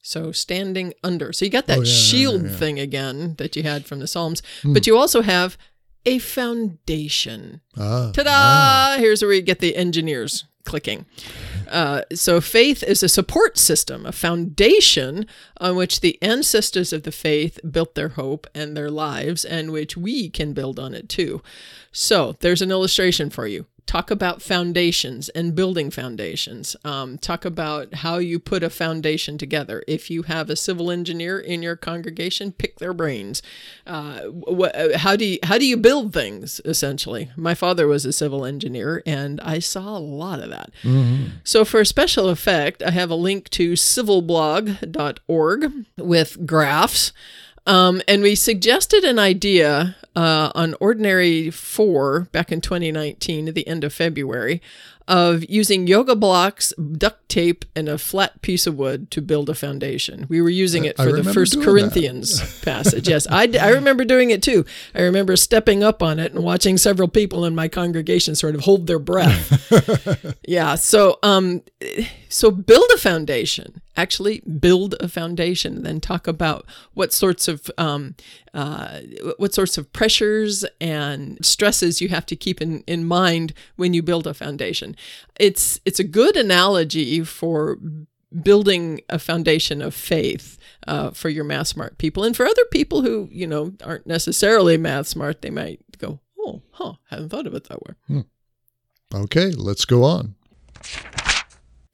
So 0.02 0.32
standing 0.32 0.94
under. 1.04 1.32
So 1.32 1.44
you 1.44 1.50
got 1.50 1.66
that 1.66 1.78
Oh, 1.78 1.82
yeah, 1.82 1.92
shield 1.92 2.42
yeah, 2.44 2.50
yeah. 2.50 2.56
thing 2.56 2.78
again 2.80 3.34
that 3.38 3.56
you 3.56 3.62
had 3.62 3.84
from 3.86 3.98
the 4.00 4.06
Psalms, 4.06 4.42
Hmm. 4.62 4.72
but 4.72 4.86
you 4.86 4.96
also 4.96 5.22
have 5.22 5.58
a 6.06 6.18
foundation. 6.18 7.60
Ah. 7.76 8.10
Ta-da! 8.12 8.30
ah. 8.30 8.96
Here's 8.98 9.22
where 9.22 9.28
we 9.30 9.42
get 9.42 9.58
the 9.60 9.76
engineers 9.76 10.44
clicking. 10.64 11.06
Uh, 11.68 12.02
so 12.14 12.40
faith 12.40 12.82
is 12.82 13.02
a 13.02 13.08
support 13.08 13.56
system, 13.58 14.04
a 14.06 14.12
foundation 14.12 15.26
on 15.60 15.76
which 15.76 16.00
the 16.00 16.18
ancestors 16.22 16.92
of 16.92 17.02
the 17.04 17.12
faith 17.12 17.58
built 17.70 17.94
their 17.94 18.10
hope 18.10 18.46
and 18.54 18.76
their 18.76 18.90
lives, 18.90 19.44
and 19.44 19.70
which 19.72 19.96
we 19.96 20.28
can 20.30 20.52
build 20.52 20.78
on 20.78 20.94
it 20.94 21.08
too. 21.08 21.42
So 21.92 22.36
there's 22.40 22.62
an 22.62 22.70
illustration 22.70 23.30
for 23.30 23.46
you. 23.46 23.66
Talk 23.88 24.10
about 24.10 24.42
foundations 24.42 25.30
and 25.30 25.54
building 25.54 25.90
foundations. 25.90 26.76
Um, 26.84 27.16
talk 27.16 27.46
about 27.46 27.94
how 27.94 28.18
you 28.18 28.38
put 28.38 28.62
a 28.62 28.68
foundation 28.68 29.38
together. 29.38 29.82
If 29.88 30.10
you 30.10 30.24
have 30.24 30.50
a 30.50 30.56
civil 30.56 30.90
engineer 30.90 31.38
in 31.38 31.62
your 31.62 31.74
congregation, 31.74 32.52
pick 32.52 32.80
their 32.80 32.92
brains. 32.92 33.40
Uh, 33.86 34.24
wh- 34.46 34.68
uh, 34.74 34.98
how 34.98 35.16
do 35.16 35.24
you 35.24 35.38
how 35.42 35.56
do 35.56 35.64
you 35.64 35.78
build 35.78 36.12
things? 36.12 36.60
Essentially, 36.66 37.30
my 37.34 37.54
father 37.54 37.86
was 37.88 38.04
a 38.04 38.12
civil 38.12 38.44
engineer, 38.44 39.02
and 39.06 39.40
I 39.40 39.58
saw 39.58 39.96
a 39.96 39.98
lot 39.98 40.40
of 40.40 40.50
that. 40.50 40.70
So, 41.42 41.64
for 41.64 41.80
a 41.80 41.86
special 41.86 42.28
effect, 42.28 42.82
I 42.82 42.90
have 42.90 43.10
a 43.10 43.14
link 43.14 43.48
to 43.50 43.72
civilblog.org 43.72 45.72
with 45.96 46.46
graphs. 46.46 47.12
Um, 47.66 48.00
and 48.08 48.22
we 48.22 48.34
suggested 48.34 49.04
an 49.04 49.18
idea 49.18 49.96
uh, 50.18 50.50
on 50.56 50.74
Ordinary 50.80 51.48
4 51.48 52.22
back 52.32 52.50
in 52.50 52.60
2019 52.60 53.46
at 53.46 53.54
the 53.54 53.68
end 53.68 53.84
of 53.84 53.92
February 53.92 54.60
of 55.06 55.48
using 55.48 55.86
yoga 55.86 56.14
blocks, 56.14 56.74
duct 56.92 57.26
tape, 57.30 57.64
and 57.74 57.88
a 57.88 57.96
flat 57.96 58.42
piece 58.42 58.66
of 58.66 58.76
wood 58.76 59.10
to 59.10 59.22
build 59.22 59.48
a 59.48 59.54
foundation. 59.54 60.26
We 60.28 60.42
were 60.42 60.50
using 60.50 60.84
it 60.84 61.00
I 61.00 61.04
for 61.04 61.12
the 61.12 61.32
First 61.32 61.62
Corinthians 61.62 62.60
passage. 62.62 63.08
Yes, 63.08 63.26
I, 63.30 63.48
I 63.58 63.70
remember 63.70 64.04
doing 64.04 64.30
it 64.30 64.42
too. 64.42 64.66
I 64.94 65.00
remember 65.00 65.34
stepping 65.36 65.82
up 65.82 66.02
on 66.02 66.18
it 66.18 66.32
and 66.32 66.44
watching 66.44 66.76
several 66.76 67.08
people 67.08 67.46
in 67.46 67.54
my 67.54 67.68
congregation 67.68 68.34
sort 68.34 68.54
of 68.54 68.62
hold 68.62 68.86
their 68.86 68.98
breath. 68.98 70.36
yeah. 70.46 70.74
So, 70.74 71.18
um, 71.22 71.62
so 72.28 72.50
build 72.50 72.90
a 72.94 72.98
foundation. 72.98 73.80
Actually, 73.96 74.40
build 74.40 74.94
a 75.00 75.08
foundation. 75.08 75.84
Then 75.84 76.00
talk 76.00 76.26
about 76.26 76.66
what 76.92 77.14
sorts 77.14 77.48
of 77.48 77.70
um, 77.78 78.14
uh, 78.58 79.02
what 79.36 79.54
sorts 79.54 79.78
of 79.78 79.92
pressures 79.92 80.64
and 80.80 81.38
stresses 81.46 82.00
you 82.00 82.08
have 82.08 82.26
to 82.26 82.34
keep 82.34 82.60
in, 82.60 82.82
in 82.88 83.04
mind 83.04 83.54
when 83.76 83.94
you 83.94 84.02
build 84.02 84.26
a 84.26 84.34
foundation. 84.34 84.96
It's 85.38 85.80
it's 85.84 86.00
a 86.00 86.04
good 86.04 86.36
analogy 86.36 87.22
for 87.22 87.78
building 88.42 89.00
a 89.08 89.20
foundation 89.20 89.80
of 89.80 89.94
faith 89.94 90.58
uh, 90.88 91.10
for 91.10 91.28
your 91.28 91.44
math 91.44 91.68
smart 91.68 91.98
people. 91.98 92.24
And 92.24 92.36
for 92.36 92.46
other 92.46 92.64
people 92.72 93.02
who, 93.02 93.28
you 93.30 93.46
know, 93.46 93.74
aren't 93.84 94.08
necessarily 94.08 94.76
math 94.76 95.06
smart, 95.06 95.40
they 95.40 95.50
might 95.50 95.80
go, 95.98 96.18
oh, 96.36 96.62
huh, 96.72 96.94
haven't 97.10 97.28
thought 97.28 97.46
of 97.46 97.54
it 97.54 97.68
that 97.68 97.82
way. 97.86 97.94
Hmm. 98.08 98.20
Okay, 99.14 99.52
let's 99.52 99.84
go 99.84 100.02
on. 100.02 100.34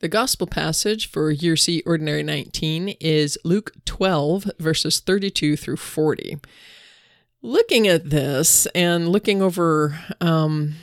The 0.04 0.08
gospel 0.10 0.46
passage 0.46 1.08
for 1.08 1.30
Year 1.30 1.56
C 1.56 1.82
Ordinary 1.86 2.22
19 2.22 2.90
is 3.00 3.38
Luke 3.42 3.72
12, 3.86 4.50
verses 4.58 5.00
32 5.00 5.56
through 5.56 5.78
40. 5.78 6.40
Looking 7.40 7.88
at 7.88 8.10
this 8.10 8.66
and 8.74 9.08
looking 9.08 9.40
over 9.40 9.98
um, 10.20 10.74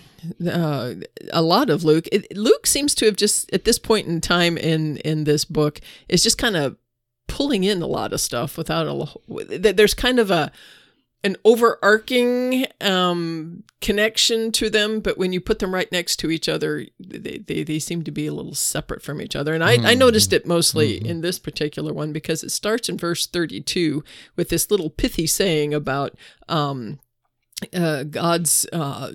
uh, 0.43 0.95
a 1.31 1.43
lot 1.43 1.69
of 1.69 1.83
Luke, 1.83 2.07
it, 2.11 2.35
Luke 2.35 2.65
seems 2.65 2.95
to 2.95 3.05
have 3.05 3.15
just, 3.15 3.53
at 3.53 3.63
this 3.63 3.77
point 3.77 4.07
in 4.07 4.21
time 4.21 4.57
in, 4.57 4.97
in 4.97 5.25
this 5.25 5.45
book, 5.45 5.81
is 6.09 6.23
just 6.23 6.39
kind 6.39 6.55
of 6.55 6.77
pulling 7.27 7.63
in 7.63 7.83
a 7.83 7.87
lot 7.87 8.13
of 8.13 8.21
stuff 8.21 8.57
without 8.57 8.87
a, 8.87 9.71
there's 9.71 9.93
kind 9.93 10.17
of 10.17 10.31
a, 10.31 10.51
an 11.23 11.35
overarching 11.45 12.65
um, 12.79 13.63
connection 13.79 14.51
to 14.53 14.69
them, 14.69 14.99
but 14.99 15.17
when 15.17 15.33
you 15.33 15.39
put 15.39 15.59
them 15.59 15.73
right 15.73 15.91
next 15.91 16.17
to 16.17 16.31
each 16.31 16.49
other, 16.49 16.85
they, 16.99 17.37
they, 17.37 17.63
they 17.63 17.79
seem 17.79 18.03
to 18.03 18.11
be 18.11 18.27
a 18.27 18.33
little 18.33 18.55
separate 18.55 19.03
from 19.03 19.21
each 19.21 19.35
other. 19.35 19.53
And 19.53 19.63
I, 19.63 19.77
mm-hmm. 19.77 19.85
I 19.85 19.93
noticed 19.93 20.33
it 20.33 20.47
mostly 20.47 20.97
mm-hmm. 20.97 21.05
in 21.05 21.21
this 21.21 21.37
particular 21.37 21.93
one 21.93 22.11
because 22.11 22.43
it 22.43 22.51
starts 22.51 22.89
in 22.89 22.97
verse 22.97 23.27
32 23.27 24.03
with 24.35 24.49
this 24.49 24.71
little 24.71 24.89
pithy 24.89 25.27
saying 25.27 25.73
about 25.73 26.15
um, 26.49 26.99
uh, 27.73 28.03
God's 28.03 28.65
uh, 28.73 29.11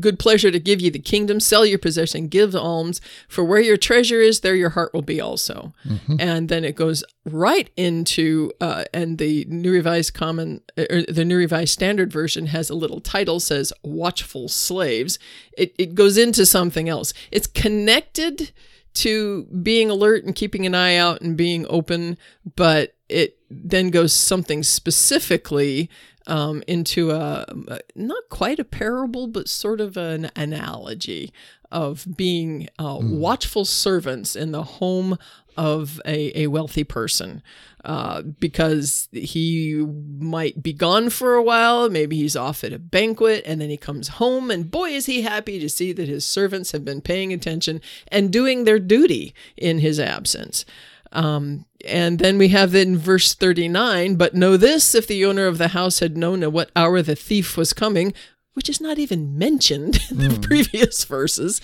good 0.00 0.18
pleasure 0.18 0.50
to 0.50 0.58
give 0.58 0.80
you 0.80 0.90
the 0.90 0.98
kingdom, 0.98 1.40
sell 1.40 1.66
your 1.66 1.78
possession, 1.78 2.28
give 2.28 2.54
alms, 2.54 3.00
for 3.28 3.44
where 3.44 3.60
your 3.60 3.76
treasure 3.76 4.20
is, 4.20 4.40
there 4.40 4.54
your 4.54 4.70
heart 4.70 4.94
will 4.94 5.02
be 5.02 5.20
also. 5.20 5.72
Mm-hmm. 5.86 6.16
And 6.18 6.48
then 6.48 6.64
it 6.64 6.74
goes 6.74 7.04
right 7.24 7.70
into, 7.76 8.52
uh, 8.60 8.84
and 8.94 9.18
the 9.18 9.44
New 9.46 9.72
Revised 9.72 10.14
Common, 10.14 10.62
or 10.78 10.86
er, 10.90 11.02
the 11.08 11.24
New 11.24 11.36
Revised 11.36 11.72
Standard 11.72 12.12
Version 12.12 12.46
has 12.46 12.70
a 12.70 12.74
little 12.74 13.00
title 13.00 13.40
says 13.40 13.72
"Watchful 13.82 14.48
Slaves." 14.48 15.18
It 15.56 15.74
it 15.78 15.94
goes 15.94 16.16
into 16.16 16.46
something 16.46 16.88
else. 16.88 17.12
It's 17.30 17.46
connected 17.46 18.52
to 18.94 19.44
being 19.44 19.90
alert 19.90 20.24
and 20.24 20.34
keeping 20.34 20.66
an 20.66 20.74
eye 20.74 20.96
out 20.96 21.20
and 21.20 21.36
being 21.36 21.66
open, 21.68 22.18
but 22.56 22.94
it 23.08 23.38
then 23.50 23.90
goes 23.90 24.12
something 24.12 24.62
specifically 24.62 25.90
um, 26.26 26.62
into 26.66 27.10
a 27.10 27.46
not 27.94 28.22
quite 28.28 28.58
a 28.58 28.64
parable, 28.64 29.26
but 29.26 29.48
sort 29.48 29.80
of 29.80 29.96
an 29.96 30.30
analogy 30.36 31.32
of 31.70 32.06
being 32.16 32.68
uh, 32.78 32.98
mm. 32.98 33.18
watchful 33.18 33.64
servants 33.64 34.36
in 34.36 34.52
the 34.52 34.62
home 34.62 35.18
of 35.56 36.00
a, 36.06 36.42
a 36.42 36.46
wealthy 36.46 36.84
person 36.84 37.42
uh, 37.84 38.22
because 38.22 39.08
he 39.12 39.74
might 40.18 40.62
be 40.62 40.72
gone 40.72 41.10
for 41.10 41.34
a 41.34 41.42
while. 41.42 41.90
Maybe 41.90 42.16
he's 42.16 42.36
off 42.36 42.62
at 42.64 42.72
a 42.72 42.78
banquet 42.78 43.42
and 43.44 43.60
then 43.60 43.70
he 43.70 43.76
comes 43.76 44.08
home, 44.08 44.50
and 44.50 44.70
boy, 44.70 44.90
is 44.90 45.06
he 45.06 45.22
happy 45.22 45.58
to 45.58 45.68
see 45.68 45.92
that 45.92 46.08
his 46.08 46.24
servants 46.24 46.72
have 46.72 46.84
been 46.84 47.00
paying 47.00 47.32
attention 47.32 47.80
and 48.08 48.32
doing 48.32 48.64
their 48.64 48.78
duty 48.78 49.34
in 49.56 49.78
his 49.78 49.98
absence. 49.98 50.64
Um, 51.12 51.66
and 51.86 52.18
then 52.18 52.38
we 52.38 52.48
have 52.48 52.74
in 52.74 52.96
verse 52.96 53.34
39 53.34 54.16
but 54.16 54.34
know 54.34 54.56
this 54.56 54.94
if 54.94 55.06
the 55.06 55.24
owner 55.24 55.46
of 55.46 55.58
the 55.58 55.68
house 55.68 55.98
had 56.00 56.16
known 56.16 56.42
at 56.42 56.52
what 56.52 56.70
hour 56.76 57.02
the 57.02 57.16
thief 57.16 57.56
was 57.56 57.72
coming 57.72 58.12
which 58.54 58.68
is 58.68 58.80
not 58.80 58.98
even 58.98 59.36
mentioned 59.38 59.98
in 60.10 60.18
the 60.18 60.28
mm. 60.28 60.42
previous 60.42 61.04
verses 61.04 61.60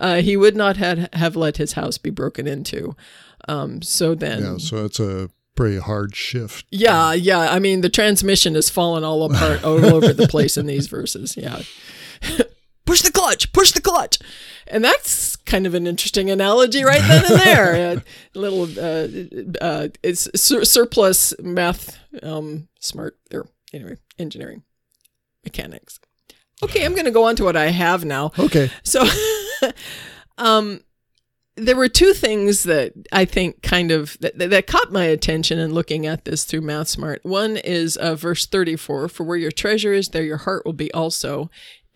uh, 0.00 0.16
he 0.16 0.36
would 0.36 0.56
not 0.56 0.76
have, 0.76 1.08
have 1.12 1.36
let 1.36 1.58
his 1.58 1.72
house 1.72 1.98
be 1.98 2.10
broken 2.10 2.46
into. 2.46 2.96
Um, 3.48 3.82
so 3.82 4.14
then 4.14 4.42
yeah 4.42 4.56
so 4.58 4.84
it's 4.84 5.00
a 5.00 5.30
pretty 5.54 5.78
hard 5.78 6.14
shift. 6.14 6.66
Yeah 6.70 7.12
yeah 7.12 7.38
i 7.38 7.58
mean 7.58 7.80
the 7.80 7.88
transmission 7.88 8.54
has 8.54 8.70
fallen 8.70 9.04
all 9.04 9.24
apart 9.24 9.64
all 9.64 9.84
over 9.84 10.12
the 10.12 10.28
place 10.28 10.56
in 10.56 10.66
these 10.66 10.86
verses 10.86 11.36
yeah 11.36 11.62
push 12.90 13.02
the 13.02 13.12
clutch, 13.12 13.52
push 13.52 13.70
the 13.70 13.80
clutch. 13.80 14.18
And 14.66 14.84
that's 14.84 15.36
kind 15.36 15.64
of 15.64 15.74
an 15.74 15.86
interesting 15.86 16.28
analogy 16.28 16.82
right 16.82 17.00
then 17.00 17.24
and 17.24 17.40
there. 17.40 18.02
a 18.34 18.38
little 18.38 18.64
uh, 18.64 19.64
uh, 19.64 19.88
it's 20.02 20.28
sur- 20.34 20.64
surplus 20.64 21.32
math, 21.40 21.96
um, 22.24 22.68
smart 22.80 23.16
or 23.32 23.46
anyway, 23.72 23.96
engineering, 24.18 24.64
mechanics. 25.44 26.00
Okay, 26.64 26.84
I'm 26.84 26.94
going 26.94 27.04
to 27.04 27.12
go 27.12 27.24
on 27.24 27.36
to 27.36 27.44
what 27.44 27.56
I 27.56 27.68
have 27.68 28.04
now. 28.04 28.32
Okay. 28.38 28.70
So, 28.82 29.04
um, 30.38 30.80
there 31.56 31.76
were 31.76 31.88
two 31.88 32.12
things 32.12 32.64
that 32.64 32.92
I 33.12 33.24
think 33.24 33.62
kind 33.62 33.90
of 33.90 34.18
that, 34.20 34.38
that 34.38 34.66
caught 34.66 34.92
my 34.92 35.04
attention 35.04 35.58
in 35.58 35.74
looking 35.74 36.06
at 36.06 36.24
this 36.24 36.44
through 36.44 36.62
Math 36.62 36.88
Smart. 36.88 37.20
One 37.24 37.56
is 37.56 37.96
uh, 37.96 38.14
verse 38.16 38.46
34 38.46 39.08
For 39.08 39.24
where 39.24 39.36
your 39.36 39.52
treasure 39.52 39.92
is, 39.92 40.08
there 40.08 40.24
your 40.24 40.38
heart 40.38 40.64
will 40.66 40.72
be 40.72 40.92
also. 40.92 41.50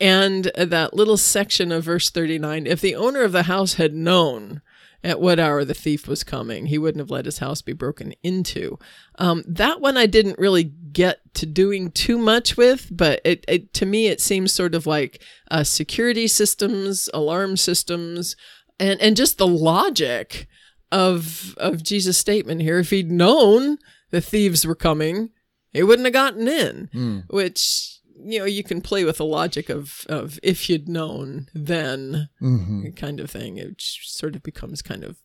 And 0.05 0.53
that 0.55 0.93
little 0.93 1.17
section 1.17 1.73
of 1.73 1.85
verse 1.85 2.11
39 2.11 2.67
if 2.67 2.83
the 2.83 2.95
owner 2.95 3.23
of 3.23 3.33
the 3.33 3.45
house 3.45 3.75
had 3.75 3.95
known 3.95 4.61
at 5.03 5.19
what 5.19 5.41
hour 5.41 5.65
the 5.65 5.73
thief 5.73 6.07
was 6.07 6.23
coming, 6.23 6.67
he 6.67 6.77
wouldn't 6.77 7.01
have 7.01 7.11
let 7.11 7.25
his 7.25 7.39
house 7.39 7.63
be 7.63 7.73
broken 7.73 8.13
into. 8.23 8.79
Um, 9.19 9.45
that 9.47 9.81
one 9.81 9.97
I 9.97 10.05
didn't 10.05 10.39
really 10.39 10.65
get 10.65 11.21
to 11.37 11.47
doing 11.47 11.91
too 11.91 12.19
much 12.19 12.59
with, 12.59 12.89
but 12.91 13.23
it, 13.25 13.47
it 13.49 13.73
to 13.75 13.87
me 13.87 14.09
it 14.09 14.21
seems 14.21 14.53
sort 14.53 14.75
of 14.75 14.87
like 14.87 15.23
uh, 15.51 15.65
security 15.65 16.29
systems, 16.29 17.09
alarm 17.15 17.57
systems, 17.57 18.37
and 18.79 19.01
and 19.01 19.17
just 19.17 19.39
the 19.39 19.47
logic 19.47 20.49
of 20.93 21.55
of 21.57 21.83
Jesus' 21.83 22.19
statement 22.19 22.61
here. 22.61 22.79
If 22.79 22.91
he'd 22.91 23.11
known 23.11 23.79
the 24.11 24.21
thieves 24.21 24.67
were 24.67 24.75
coming, 24.75 25.31
he 25.73 25.83
wouldn't 25.83 26.05
have 26.05 26.13
gotten 26.13 26.47
in. 26.47 26.91
Mm. 26.95 27.25
Which 27.31 27.94
you 28.17 28.39
know, 28.39 28.45
you 28.45 28.63
can 28.63 28.81
play 28.81 29.05
with 29.05 29.19
the 29.19 29.25
logic 29.25 29.69
of, 29.69 30.05
of 30.09 30.39
if 30.43 30.69
you'd 30.69 30.89
known 30.89 31.49
then 31.55 32.29
mm-hmm. 32.41 32.91
kind 32.91 33.21
of 33.21 33.31
thing. 33.31 33.59
It 33.59 33.77
sort 33.79 34.37
of 34.37 34.43
becomes 34.43 34.83
kind 34.83 35.05
of 35.05 35.17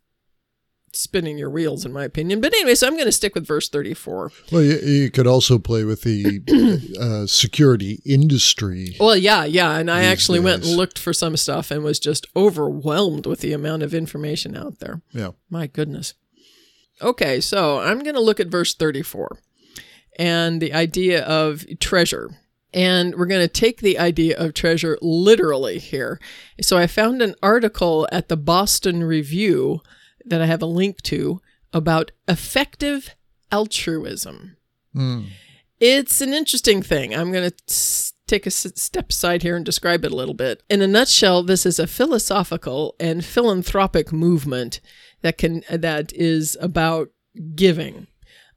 spinning 0.93 1.37
your 1.37 1.49
wheels, 1.49 1.85
in 1.85 1.93
my 1.93 2.03
opinion. 2.03 2.41
But 2.41 2.53
anyway, 2.53 2.75
so 2.75 2.87
I'm 2.87 2.93
going 2.93 3.05
to 3.05 3.11
stick 3.11 3.35
with 3.35 3.45
verse 3.45 3.69
34. 3.69 4.31
Well, 4.51 4.61
you, 4.61 4.77
you 4.79 5.11
could 5.11 5.27
also 5.27 5.59
play 5.59 5.83
with 5.83 6.01
the 6.01 6.41
uh, 6.99 7.27
security 7.27 8.01
industry. 8.05 8.95
Well, 8.99 9.15
yeah, 9.15 9.45
yeah. 9.45 9.77
And 9.77 9.89
I 9.89 10.03
actually 10.03 10.39
days. 10.39 10.45
went 10.45 10.65
and 10.65 10.75
looked 10.75 10.99
for 10.99 11.13
some 11.13 11.37
stuff 11.37 11.71
and 11.71 11.83
was 11.83 11.99
just 11.99 12.27
overwhelmed 12.35 13.25
with 13.25 13.41
the 13.41 13.53
amount 13.53 13.83
of 13.83 13.93
information 13.93 14.55
out 14.55 14.79
there. 14.79 15.01
Yeah. 15.11 15.31
My 15.49 15.67
goodness. 15.67 16.13
Okay, 17.01 17.39
so 17.39 17.79
I'm 17.79 17.99
going 17.99 18.15
to 18.15 18.21
look 18.21 18.39
at 18.39 18.47
verse 18.47 18.73
34 18.73 19.39
and 20.17 20.61
the 20.61 20.73
idea 20.73 21.23
of 21.23 21.65
treasure. 21.79 22.29
And 22.73 23.15
we're 23.15 23.25
going 23.25 23.41
to 23.41 23.47
take 23.47 23.81
the 23.81 23.97
idea 23.97 24.37
of 24.37 24.53
treasure 24.53 24.97
literally 25.01 25.79
here. 25.79 26.19
So 26.61 26.77
I 26.77 26.87
found 26.87 27.21
an 27.21 27.35
article 27.41 28.07
at 28.11 28.27
the 28.27 28.37
Boston 28.37 29.03
Review 29.03 29.81
that 30.25 30.41
I 30.41 30.45
have 30.45 30.61
a 30.61 30.67
link 30.67 31.01
to 31.03 31.41
about 31.73 32.11
effective 32.27 33.15
altruism. 33.51 34.57
Mm. 34.95 35.27
It's 35.79 36.21
an 36.21 36.33
interesting 36.33 36.81
thing. 36.81 37.15
I'm 37.15 37.31
going 37.31 37.49
to 37.49 38.13
take 38.27 38.45
a 38.45 38.51
step 38.51 39.09
aside 39.09 39.41
here 39.41 39.55
and 39.55 39.65
describe 39.65 40.05
it 40.05 40.11
a 40.11 40.15
little 40.15 40.33
bit. 40.33 40.61
In 40.69 40.81
a 40.81 40.87
nutshell, 40.87 41.41
this 41.41 41.65
is 41.65 41.79
a 41.79 41.87
philosophical 41.87 42.95
and 42.99 43.25
philanthropic 43.25 44.11
movement 44.11 44.81
that 45.21 45.37
can 45.37 45.63
that 45.69 46.13
is 46.13 46.57
about 46.61 47.09
giving 47.55 48.07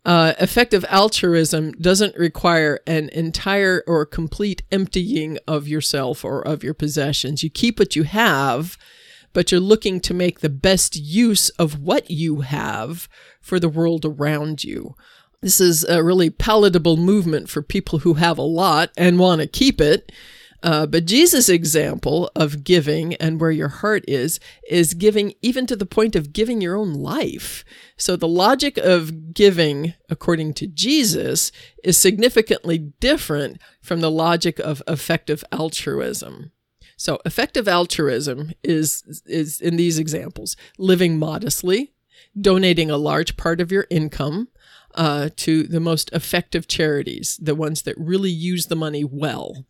uh, 0.04 0.34
effective 0.40 0.84
altruism 0.88 1.72
doesn't 1.72 2.16
require 2.16 2.80
an 2.86 3.08
entire 3.10 3.84
or 3.86 4.04
complete 4.04 4.62
emptying 4.72 5.38
of 5.46 5.68
yourself 5.68 6.24
or 6.24 6.42
of 6.42 6.64
your 6.64 6.74
possessions. 6.74 7.42
You 7.42 7.50
keep 7.50 7.78
what 7.78 7.94
you 7.94 8.02
have, 8.02 8.76
but 9.32 9.52
you're 9.52 9.60
looking 9.60 10.00
to 10.00 10.14
make 10.14 10.40
the 10.40 10.48
best 10.48 10.96
use 10.96 11.50
of 11.50 11.80
what 11.80 12.10
you 12.10 12.40
have 12.40 13.08
for 13.40 13.60
the 13.60 13.68
world 13.68 14.04
around 14.04 14.64
you. 14.64 14.96
This 15.40 15.60
is 15.60 15.84
a 15.84 16.02
really 16.02 16.30
palatable 16.30 16.96
movement 16.96 17.48
for 17.48 17.62
people 17.62 18.00
who 18.00 18.14
have 18.14 18.38
a 18.38 18.42
lot 18.42 18.90
and 18.96 19.18
want 19.18 19.40
to 19.40 19.46
keep 19.46 19.80
it 19.80 20.10
uh, 20.62 20.86
but 20.86 21.04
Jesus' 21.04 21.48
example 21.48 22.30
of 22.36 22.64
giving 22.64 23.14
and 23.16 23.40
where 23.40 23.50
your 23.50 23.68
heart 23.68 24.04
is, 24.06 24.38
is 24.68 24.94
giving 24.94 25.34
even 25.42 25.66
to 25.66 25.76
the 25.76 25.86
point 25.86 26.14
of 26.14 26.32
giving 26.32 26.60
your 26.60 26.76
own 26.76 26.94
life. 26.94 27.64
So 27.96 28.14
the 28.16 28.28
logic 28.28 28.78
of 28.78 29.34
giving, 29.34 29.94
according 30.08 30.54
to 30.54 30.66
Jesus, 30.66 31.50
is 31.82 31.98
significantly 31.98 32.78
different 32.78 33.60
from 33.80 34.00
the 34.00 34.10
logic 34.10 34.58
of 34.60 34.82
effective 34.86 35.42
altruism. 35.50 36.52
So 36.96 37.18
effective 37.24 37.66
altruism 37.66 38.52
is, 38.62 39.22
is 39.26 39.60
in 39.60 39.76
these 39.76 39.98
examples, 39.98 40.56
living 40.78 41.18
modestly, 41.18 41.92
donating 42.40 42.90
a 42.90 42.96
large 42.96 43.36
part 43.36 43.60
of 43.60 43.72
your 43.72 43.86
income, 43.90 44.48
uh, 44.94 45.30
to 45.36 45.62
the 45.64 45.80
most 45.80 46.10
effective 46.12 46.66
charities, 46.68 47.36
the 47.40 47.54
ones 47.54 47.82
that 47.82 47.96
really 47.98 48.30
use 48.30 48.66
the 48.66 48.76
money 48.76 49.04
well. 49.04 49.64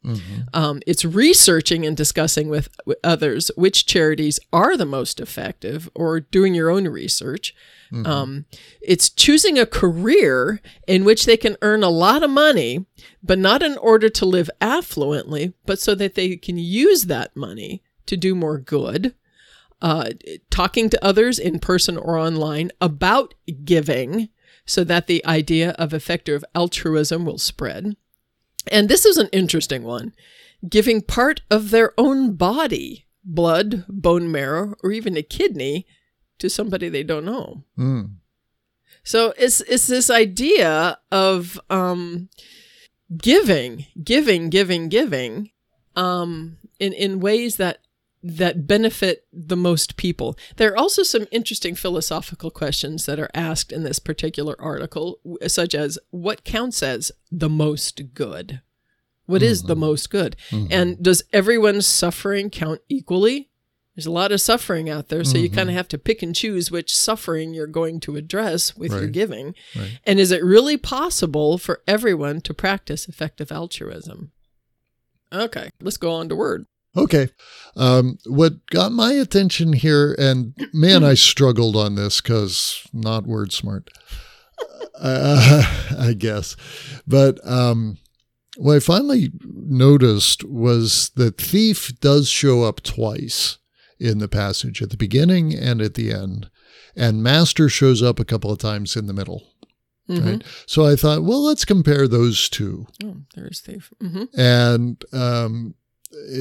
Um, 0.52 0.80
it's 0.86 1.04
researching 1.04 1.86
and 1.86 1.96
discussing 1.96 2.48
with, 2.48 2.68
with 2.86 2.98
others 3.04 3.50
which 3.56 3.86
charities 3.86 4.40
are 4.52 4.76
the 4.76 4.86
most 4.86 5.20
effective 5.20 5.88
or 5.94 6.20
doing 6.20 6.54
your 6.54 6.70
own 6.70 6.88
research. 6.88 7.54
Um, 8.06 8.46
it's 8.80 9.10
choosing 9.10 9.58
a 9.58 9.66
career 9.66 10.60
in 10.88 11.04
which 11.04 11.26
they 11.26 11.36
can 11.36 11.56
earn 11.60 11.82
a 11.82 11.90
lot 11.90 12.22
of 12.22 12.30
money, 12.30 12.86
but 13.22 13.38
not 13.38 13.62
in 13.62 13.76
order 13.78 14.08
to 14.08 14.24
live 14.24 14.48
affluently, 14.62 15.52
but 15.66 15.78
so 15.78 15.94
that 15.96 16.14
they 16.14 16.36
can 16.36 16.56
use 16.56 17.04
that 17.04 17.36
money 17.36 17.82
to 18.06 18.16
do 18.16 18.34
more 18.34 18.58
good. 18.58 19.14
Uh, 19.82 20.10
talking 20.48 20.88
to 20.88 21.04
others 21.04 21.38
in 21.38 21.58
person 21.58 21.96
or 21.98 22.16
online 22.16 22.70
about 22.80 23.34
giving 23.64 24.28
so 24.64 24.84
that 24.84 25.06
the 25.06 25.24
idea 25.26 25.70
of 25.72 25.92
effective 25.92 26.44
altruism 26.54 27.24
will 27.24 27.38
spread. 27.38 27.96
And 28.70 28.88
this 28.88 29.04
is 29.04 29.16
an 29.16 29.28
interesting 29.32 29.82
one 29.82 30.12
giving 30.68 31.02
part 31.02 31.40
of 31.50 31.70
their 31.70 31.92
own 31.98 32.34
body, 32.34 33.06
blood, 33.24 33.84
bone 33.88 34.30
marrow, 34.30 34.74
or 34.82 34.92
even 34.92 35.16
a 35.16 35.22
kidney 35.22 35.86
to 36.38 36.48
somebody 36.48 36.88
they 36.88 37.02
don't 37.02 37.24
know. 37.24 37.64
Mm. 37.78 38.16
So 39.04 39.34
it's 39.36 39.60
it's 39.62 39.86
this 39.86 40.10
idea 40.10 40.98
of 41.10 41.60
um, 41.68 42.28
giving, 43.16 43.86
giving, 44.02 44.50
giving, 44.50 44.88
giving, 44.88 45.50
um, 45.96 46.58
in 46.78 46.92
in 46.92 47.20
ways 47.20 47.56
that 47.56 47.78
that 48.22 48.66
benefit 48.66 49.26
the 49.32 49.56
most 49.56 49.96
people. 49.96 50.36
There 50.56 50.72
are 50.72 50.76
also 50.76 51.02
some 51.02 51.26
interesting 51.30 51.74
philosophical 51.74 52.50
questions 52.50 53.06
that 53.06 53.18
are 53.18 53.30
asked 53.34 53.72
in 53.72 53.82
this 53.82 53.98
particular 53.98 54.54
article, 54.60 55.18
such 55.46 55.74
as 55.74 55.98
what 56.10 56.44
counts 56.44 56.82
as 56.82 57.10
the 57.30 57.50
most 57.50 58.14
good. 58.14 58.60
What 59.26 59.42
is 59.42 59.62
the 59.62 59.74
mm-hmm. 59.74 59.80
most 59.80 60.10
good? 60.10 60.36
Mm-hmm. 60.50 60.72
And 60.72 61.02
does 61.02 61.22
everyone's 61.32 61.86
suffering 61.86 62.50
count 62.50 62.80
equally? 62.88 63.50
There's 63.94 64.06
a 64.06 64.10
lot 64.10 64.32
of 64.32 64.40
suffering 64.40 64.88
out 64.88 65.08
there, 65.08 65.22
so 65.22 65.36
you 65.36 65.48
mm-hmm. 65.48 65.56
kind 65.56 65.68
of 65.68 65.76
have 65.76 65.88
to 65.88 65.98
pick 65.98 66.22
and 66.22 66.34
choose 66.34 66.70
which 66.70 66.96
suffering 66.96 67.52
you're 67.52 67.66
going 67.66 68.00
to 68.00 68.16
address 68.16 68.74
with 68.74 68.90
your 68.90 69.06
giving. 69.06 69.54
Right. 69.76 70.00
And 70.06 70.18
is 70.18 70.32
it 70.32 70.42
really 70.42 70.78
possible 70.78 71.58
for 71.58 71.82
everyone 71.86 72.40
to 72.42 72.54
practice 72.54 73.06
effective 73.06 73.52
altruism? 73.52 74.32
Okay, 75.30 75.68
let's 75.80 75.98
go 75.98 76.12
on 76.12 76.28
to 76.30 76.36
word. 76.36 76.66
Okay. 76.97 77.28
Um, 77.76 78.18
what 78.26 78.66
got 78.66 78.93
my 78.93 79.12
attention 79.12 79.72
here, 79.72 80.14
and 80.18 80.55
man, 80.72 81.03
I 81.05 81.14
struggled 81.14 81.74
on 81.76 81.95
this 81.95 82.20
because 82.20 82.86
not 82.93 83.26
word 83.26 83.53
smart, 83.53 83.88
uh, 85.01 85.62
I 85.99 86.12
guess. 86.12 86.55
But 87.07 87.40
um, 87.49 87.97
what 88.57 88.76
I 88.76 88.80
finally 88.80 89.32
noticed 89.43 90.45
was 90.45 91.11
that 91.16 91.38
thief 91.40 91.99
does 92.01 92.28
show 92.28 92.62
up 92.64 92.82
twice 92.82 93.57
in 93.99 94.18
the 94.18 94.28
passage 94.28 94.82
at 94.82 94.90
the 94.90 94.97
beginning 94.97 95.55
and 95.55 95.80
at 95.80 95.95
the 95.95 96.12
end, 96.12 96.51
and 96.95 97.22
master 97.22 97.70
shows 97.70 98.03
up 98.03 98.20
a 98.20 98.24
couple 98.24 98.51
of 98.51 98.59
times 98.59 98.97
in 98.97 99.07
the 99.07 99.14
middle. 99.14 99.49
Right. 100.09 100.43
So 100.66 100.84
I 100.84 100.95
thought, 100.95 101.22
well, 101.22 101.43
let's 101.43 101.64
compare 101.64 102.07
those 102.07 102.51
two. 102.51 102.86
Oh, 103.03 103.18
there's 103.34 103.61
thief. 103.61 103.90
hmm 103.99 104.24
And 104.36 105.03
um, 105.12 105.74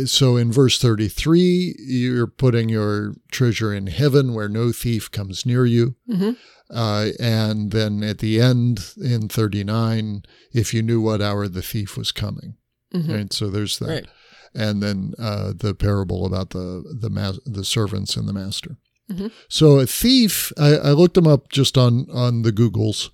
so 0.06 0.38
in 0.38 0.52
verse 0.52 0.80
33, 0.80 1.76
you're 1.80 2.28
putting 2.28 2.70
your 2.70 3.14
treasure 3.32 3.74
in 3.74 3.88
heaven 3.88 4.34
where 4.34 4.50
no 4.50 4.72
thief 4.72 5.10
comes 5.12 5.46
near 5.46 5.66
you. 5.66 5.96
Mhm. 6.10 6.36
Uh, 6.70 7.10
and 7.20 7.72
then 7.72 8.02
at 8.04 8.20
the 8.20 8.40
end 8.40 8.94
in 9.02 9.28
39, 9.28 10.24
if 10.54 10.74
you 10.74 10.82
knew 10.82 11.02
what 11.02 11.22
hour 11.22 11.48
the 11.48 11.62
thief 11.62 11.98
was 11.98 12.12
coming. 12.12 12.56
Mhm. 12.94 13.10
Right. 13.14 13.34
So 13.34 13.50
there's 13.50 13.78
that. 13.80 13.88
Right. 13.90 14.06
And 14.54 14.82
then 14.84 15.14
uh, 15.18 15.54
the 15.56 15.74
parable 15.74 16.26
about 16.26 16.50
the 16.50 16.84
the 17.00 17.10
ma- 17.10 17.34
the 17.46 17.64
servants 17.64 18.18
and 18.18 18.28
the 18.28 18.34
master. 18.34 18.78
Mhm. 19.12 19.32
So 19.50 19.80
a 19.80 19.86
thief, 19.86 20.52
I, 20.58 20.76
I 20.76 20.92
looked 20.92 21.16
them 21.16 21.28
up 21.28 21.50
just 21.52 21.78
on 21.78 22.08
on 22.12 22.42
the 22.42 22.52
Googles, 22.52 23.10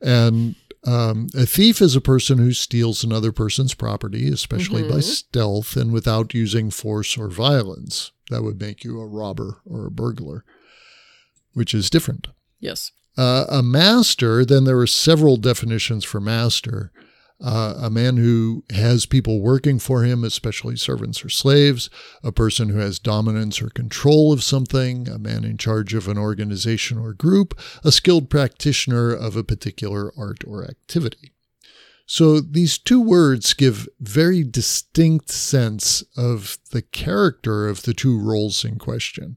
and 0.00 0.54
um, 0.84 1.28
a 1.34 1.46
thief 1.46 1.80
is 1.80 1.94
a 1.94 2.00
person 2.00 2.38
who 2.38 2.52
steals 2.52 3.04
another 3.04 3.30
person's 3.30 3.74
property, 3.74 4.28
especially 4.28 4.88
by 4.88 5.00
stealth 5.00 5.76
and 5.76 5.92
without 5.92 6.34
using 6.34 6.70
force 6.70 7.16
or 7.16 7.28
violence. 7.28 8.10
That 8.30 8.42
would 8.42 8.60
make 8.60 8.82
you 8.82 9.00
a 9.00 9.06
robber 9.06 9.60
or 9.64 9.86
a 9.86 9.90
burglar, 9.90 10.44
which 11.52 11.74
is 11.74 11.90
different. 11.90 12.28
Yes. 12.58 12.92
Uh, 13.16 13.44
a 13.48 13.62
master, 13.62 14.44
then 14.44 14.64
there 14.64 14.78
are 14.78 14.86
several 14.86 15.36
definitions 15.36 16.04
for 16.04 16.20
master. 16.20 16.90
Uh, 17.42 17.74
a 17.78 17.90
man 17.90 18.18
who 18.18 18.62
has 18.70 19.04
people 19.04 19.40
working 19.40 19.78
for 19.78 20.04
him, 20.04 20.22
especially 20.22 20.76
servants 20.76 21.24
or 21.24 21.28
slaves, 21.28 21.90
a 22.22 22.30
person 22.30 22.68
who 22.68 22.78
has 22.78 23.00
dominance 23.00 23.60
or 23.60 23.68
control 23.70 24.32
of 24.32 24.44
something, 24.44 25.08
a 25.08 25.18
man 25.18 25.44
in 25.44 25.56
charge 25.56 25.92
of 25.92 26.06
an 26.06 26.16
organization 26.16 26.98
or 26.98 27.12
group, 27.12 27.58
a 27.82 27.90
skilled 27.90 28.30
practitioner 28.30 29.12
of 29.12 29.36
a 29.36 29.42
particular 29.42 30.12
art 30.16 30.44
or 30.46 30.64
activity. 30.64 31.32
So 32.06 32.40
these 32.40 32.78
two 32.78 33.00
words 33.00 33.54
give 33.54 33.88
very 33.98 34.44
distinct 34.44 35.30
sense 35.30 36.04
of 36.16 36.58
the 36.70 36.82
character 36.82 37.68
of 37.68 37.82
the 37.82 37.94
two 37.94 38.18
roles 38.20 38.64
in 38.64 38.78
question. 38.78 39.36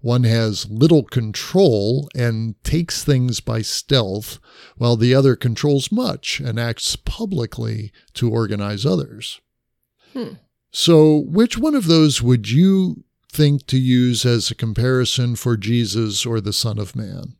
One 0.00 0.24
has 0.24 0.68
little 0.70 1.02
control 1.02 2.08
and 2.14 2.54
takes 2.62 3.02
things 3.02 3.40
by 3.40 3.62
stealth, 3.62 4.38
while 4.76 4.96
the 4.96 5.14
other 5.14 5.34
controls 5.36 5.90
much 5.90 6.38
and 6.40 6.60
acts 6.60 6.96
publicly 6.96 7.92
to 8.14 8.30
organize 8.30 8.84
others. 8.86 9.40
Hmm. 10.12 10.34
So, 10.70 11.16
which 11.26 11.56
one 11.58 11.74
of 11.74 11.86
those 11.86 12.22
would 12.22 12.50
you 12.50 13.04
think 13.32 13.66
to 13.66 13.78
use 13.78 14.24
as 14.26 14.50
a 14.50 14.54
comparison 14.54 15.34
for 15.36 15.56
Jesus 15.56 16.24
or 16.26 16.40
the 16.40 16.52
Son 16.52 16.78
of 16.78 16.94
Man? 16.94 17.34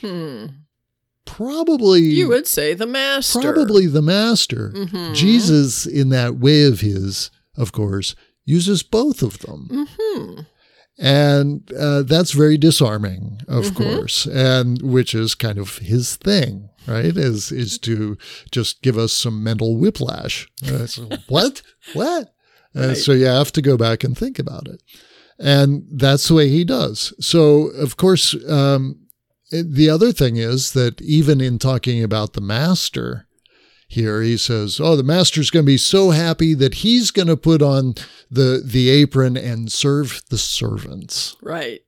Hmm. 0.00 0.46
Probably 1.26 2.00
You 2.02 2.28
would 2.28 2.46
say 2.46 2.74
the 2.74 2.86
master. 2.86 3.40
probably 3.40 3.86
the 3.86 4.02
master. 4.02 4.72
Mhm. 4.74 5.14
Jesus, 5.14 5.86
in 5.86 6.10
that 6.10 6.38
way 6.38 6.64
of 6.64 6.80
his, 6.80 7.30
of 7.56 7.72
course, 7.72 8.14
uses 8.44 8.82
both 8.82 9.22
of 9.22 9.38
them. 9.38 9.86
Hmm. 9.98 10.40
And 10.98 11.72
uh, 11.72 12.02
that's 12.02 12.30
very 12.32 12.56
disarming, 12.56 13.40
of 13.48 13.64
Mhm. 13.64 13.74
course, 13.74 14.26
and 14.26 14.80
which 14.80 15.14
is 15.14 15.34
kind 15.34 15.58
of 15.58 15.78
his 15.78 16.14
thing, 16.16 16.68
right? 16.86 17.16
Is 17.16 17.50
is 17.50 17.78
to 17.80 18.16
just 18.52 18.80
give 18.82 18.96
us 18.96 19.12
some 19.12 19.42
mental 19.42 19.76
whiplash. 19.76 20.46
Uh, 20.64 20.86
so, 20.86 21.08
what? 21.28 21.62
What? 21.94 22.32
Uh, 22.76 22.88
Right. 22.88 22.96
So 22.96 23.12
you 23.12 23.26
have 23.26 23.50
to 23.52 23.62
go 23.62 23.76
back 23.76 24.04
and 24.04 24.16
think 24.16 24.38
about 24.38 24.68
it, 24.68 24.82
and 25.38 25.82
that's 25.90 26.28
the 26.28 26.34
way 26.34 26.48
he 26.48 26.64
does. 26.64 27.12
So 27.20 27.68
of 27.68 27.96
course, 27.96 28.36
um, 28.48 28.96
the 29.50 29.90
other 29.90 30.12
thing 30.12 30.36
is 30.36 30.72
that 30.72 31.00
even 31.02 31.40
in 31.40 31.58
talking 31.58 32.02
about 32.04 32.32
the 32.34 32.40
master. 32.40 33.23
Here 33.94 34.22
he 34.22 34.36
says, 34.36 34.80
"Oh, 34.80 34.96
the 34.96 35.02
master's 35.02 35.50
going 35.50 35.64
to 35.64 35.72
be 35.72 35.78
so 35.78 36.10
happy 36.10 36.54
that 36.54 36.74
he's 36.74 37.10
going 37.10 37.28
to 37.28 37.36
put 37.36 37.62
on 37.62 37.94
the 38.30 38.60
the 38.64 38.90
apron 38.90 39.36
and 39.36 39.70
serve 39.70 40.22
the 40.30 40.38
servants." 40.38 41.36
Right. 41.40 41.80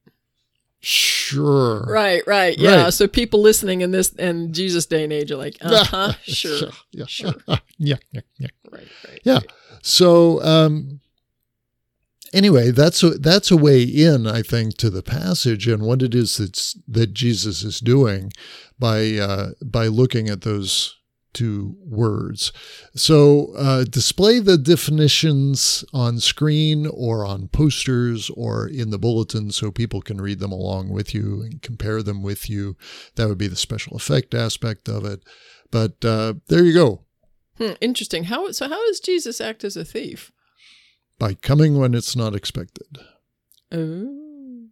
Sure. 0.81 1.83
Right. 1.83 2.23
Right. 2.29 2.57
Yeah. 2.57 2.85
Right. 2.85 2.95
So 2.95 3.09
people 3.09 3.41
listening 3.41 3.81
in 3.81 3.91
this 3.91 4.15
and 4.21 4.55
Jesus 4.55 4.87
day 4.87 5.03
and 5.03 5.13
age 5.13 5.33
are 5.33 5.37
like, 5.37 5.57
uh 5.61 5.85
huh, 5.85 6.13
sure. 6.23 6.71
Yeah. 6.93 7.07
Sure. 7.07 7.35
yeah. 7.79 7.97
Yeah. 8.13 8.21
Yeah. 8.39 8.49
Right. 8.71 8.87
Right. 9.09 9.21
Yeah. 9.25 9.41
So 9.83 10.41
um 10.45 11.01
anyway, 12.33 12.71
that's 12.71 13.03
a 13.03 13.11
that's 13.11 13.51
a 13.51 13.57
way 13.57 13.83
in, 13.83 14.29
I 14.29 14.43
think, 14.43 14.77
to 14.77 14.91
the 14.91 15.03
passage 15.03 15.67
and 15.67 15.83
what 15.83 16.03
it 16.03 16.15
is 16.15 16.37
that's 16.37 16.79
that 16.87 17.13
Jesus 17.15 17.65
is 17.65 17.81
doing 17.81 18.33
by 18.79 19.15
uh 19.15 19.51
by 19.65 19.89
looking 19.89 20.29
at 20.29 20.43
those 20.43 20.96
two 21.37 21.77
words. 21.85 22.51
So 22.95 23.53
uh, 23.57 23.85
display 23.85 24.39
the 24.39 24.57
definitions 24.57 25.85
on 25.93 26.19
screen 26.19 26.87
or 26.87 27.27
on 27.27 27.49
posters 27.49 28.31
or 28.31 28.67
in 28.67 28.89
the 28.89 28.99
bulletin 28.99 29.51
so 29.51 29.71
people 29.71 30.01
can 30.01 30.19
read 30.19 30.39
them 30.41 30.51
along 30.51 30.89
with 30.89 31.15
you 31.15 31.43
and 31.43 31.61
compare 31.61 32.03
them 32.03 32.23
with 32.23 32.49
you. 32.49 32.77
That 33.17 33.29
would 33.29 33.37
be 33.37 33.49
the 33.49 33.57
special 33.57 33.97
effect 33.97 34.35
aspect 34.35 34.89
of 34.89 35.05
it. 35.05 35.23
But 35.71 36.03
uh, 36.05 36.35
there 36.49 36.65
you 36.65 36.73
go. 36.73 37.03
Hmm, 37.59 37.73
interesting. 37.83 38.25
How 38.25 38.51
so? 38.51 38.69
How 38.69 38.87
does 38.87 39.01
Jesus 39.01 39.41
act 39.41 39.63
as 39.63 39.77
a 39.77 39.85
thief? 39.85 40.33
By 41.19 41.35
coming 41.35 41.79
when 41.79 41.95
it's 41.95 42.17
not 42.17 42.35
expected. 42.35 42.99
Oh. 43.71 44.69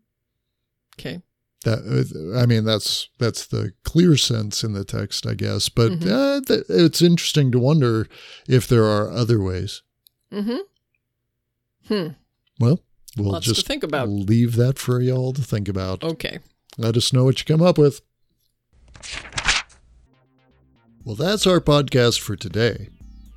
Okay. 0.98 1.20
That 1.64 1.80
uh, 1.80 2.38
I 2.38 2.46
mean, 2.46 2.64
that's 2.64 3.08
that's 3.18 3.46
the 3.46 3.72
clear 3.84 4.16
sense 4.16 4.62
in 4.64 4.72
the 4.72 4.84
text, 4.84 5.26
I 5.26 5.34
guess. 5.34 5.68
But 5.68 5.92
Mhm. 6.00 6.10
uh, 6.10 6.40
th- 6.46 6.64
it's 6.68 7.02
interesting 7.02 7.50
to 7.52 7.58
wonder 7.58 8.06
if 8.48 8.66
there 8.68 8.84
are 8.84 9.10
other 9.10 9.40
ways. 9.42 9.82
Mm-hmm. 10.32 10.56
Hmm. 11.88 12.08
Well, 12.60 12.80
we'll 13.16 13.32
Lots 13.32 13.46
just 13.46 13.66
think 13.66 13.82
about. 13.82 14.08
leave 14.08 14.54
that 14.56 14.78
for 14.78 15.00
y'all 15.00 15.32
to 15.32 15.42
think 15.42 15.68
about. 15.68 16.02
Okay. 16.04 16.38
Let 16.78 16.96
us 16.96 17.12
know 17.12 17.24
what 17.24 17.38
you 17.38 17.44
come 17.44 17.62
up 17.66 17.78
with. 17.78 18.00
Well, 21.04 21.16
that's 21.16 21.46
our 21.46 21.60
podcast 21.60 22.20
for 22.20 22.36
today. 22.36 22.88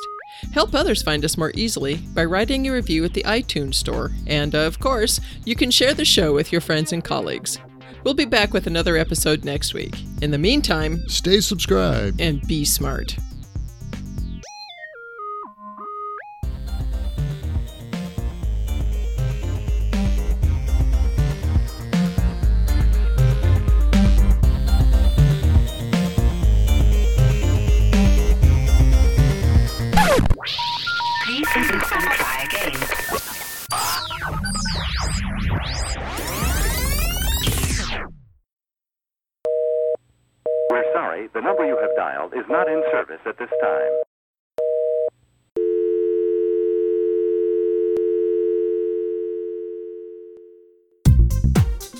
Help 0.52 0.74
others 0.74 1.02
find 1.02 1.24
us 1.24 1.36
more 1.36 1.52
easily 1.54 1.96
by 2.14 2.24
writing 2.24 2.66
a 2.66 2.72
review 2.72 3.04
at 3.04 3.14
the 3.14 3.24
iTunes 3.24 3.74
Store. 3.74 4.10
And, 4.26 4.54
of 4.54 4.78
course, 4.78 5.20
you 5.44 5.56
can 5.56 5.70
share 5.70 5.94
the 5.94 6.04
show 6.04 6.32
with 6.32 6.52
your 6.52 6.60
friends 6.60 6.92
and 6.92 7.04
colleagues. 7.04 7.58
We'll 8.04 8.14
be 8.14 8.24
back 8.24 8.54
with 8.54 8.66
another 8.66 8.96
episode 8.96 9.44
next 9.44 9.74
week. 9.74 9.94
In 10.22 10.30
the 10.30 10.38
meantime, 10.38 11.06
stay 11.06 11.40
subscribed 11.40 12.20
and 12.20 12.40
be 12.46 12.64
smart. 12.64 13.16
Service 43.22 43.26
at 43.26 43.38
this 43.38 43.50
time. 43.60 43.92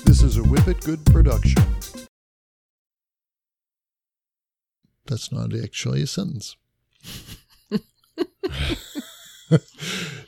This 0.05 0.23
is 0.23 0.37
a 0.37 0.41
Whippet 0.41 0.83
Good 0.83 1.05
production. 1.05 1.63
That's 5.05 5.31
not 5.31 5.55
actually 5.55 6.01
a 6.03 6.07
sentence. 6.07 6.57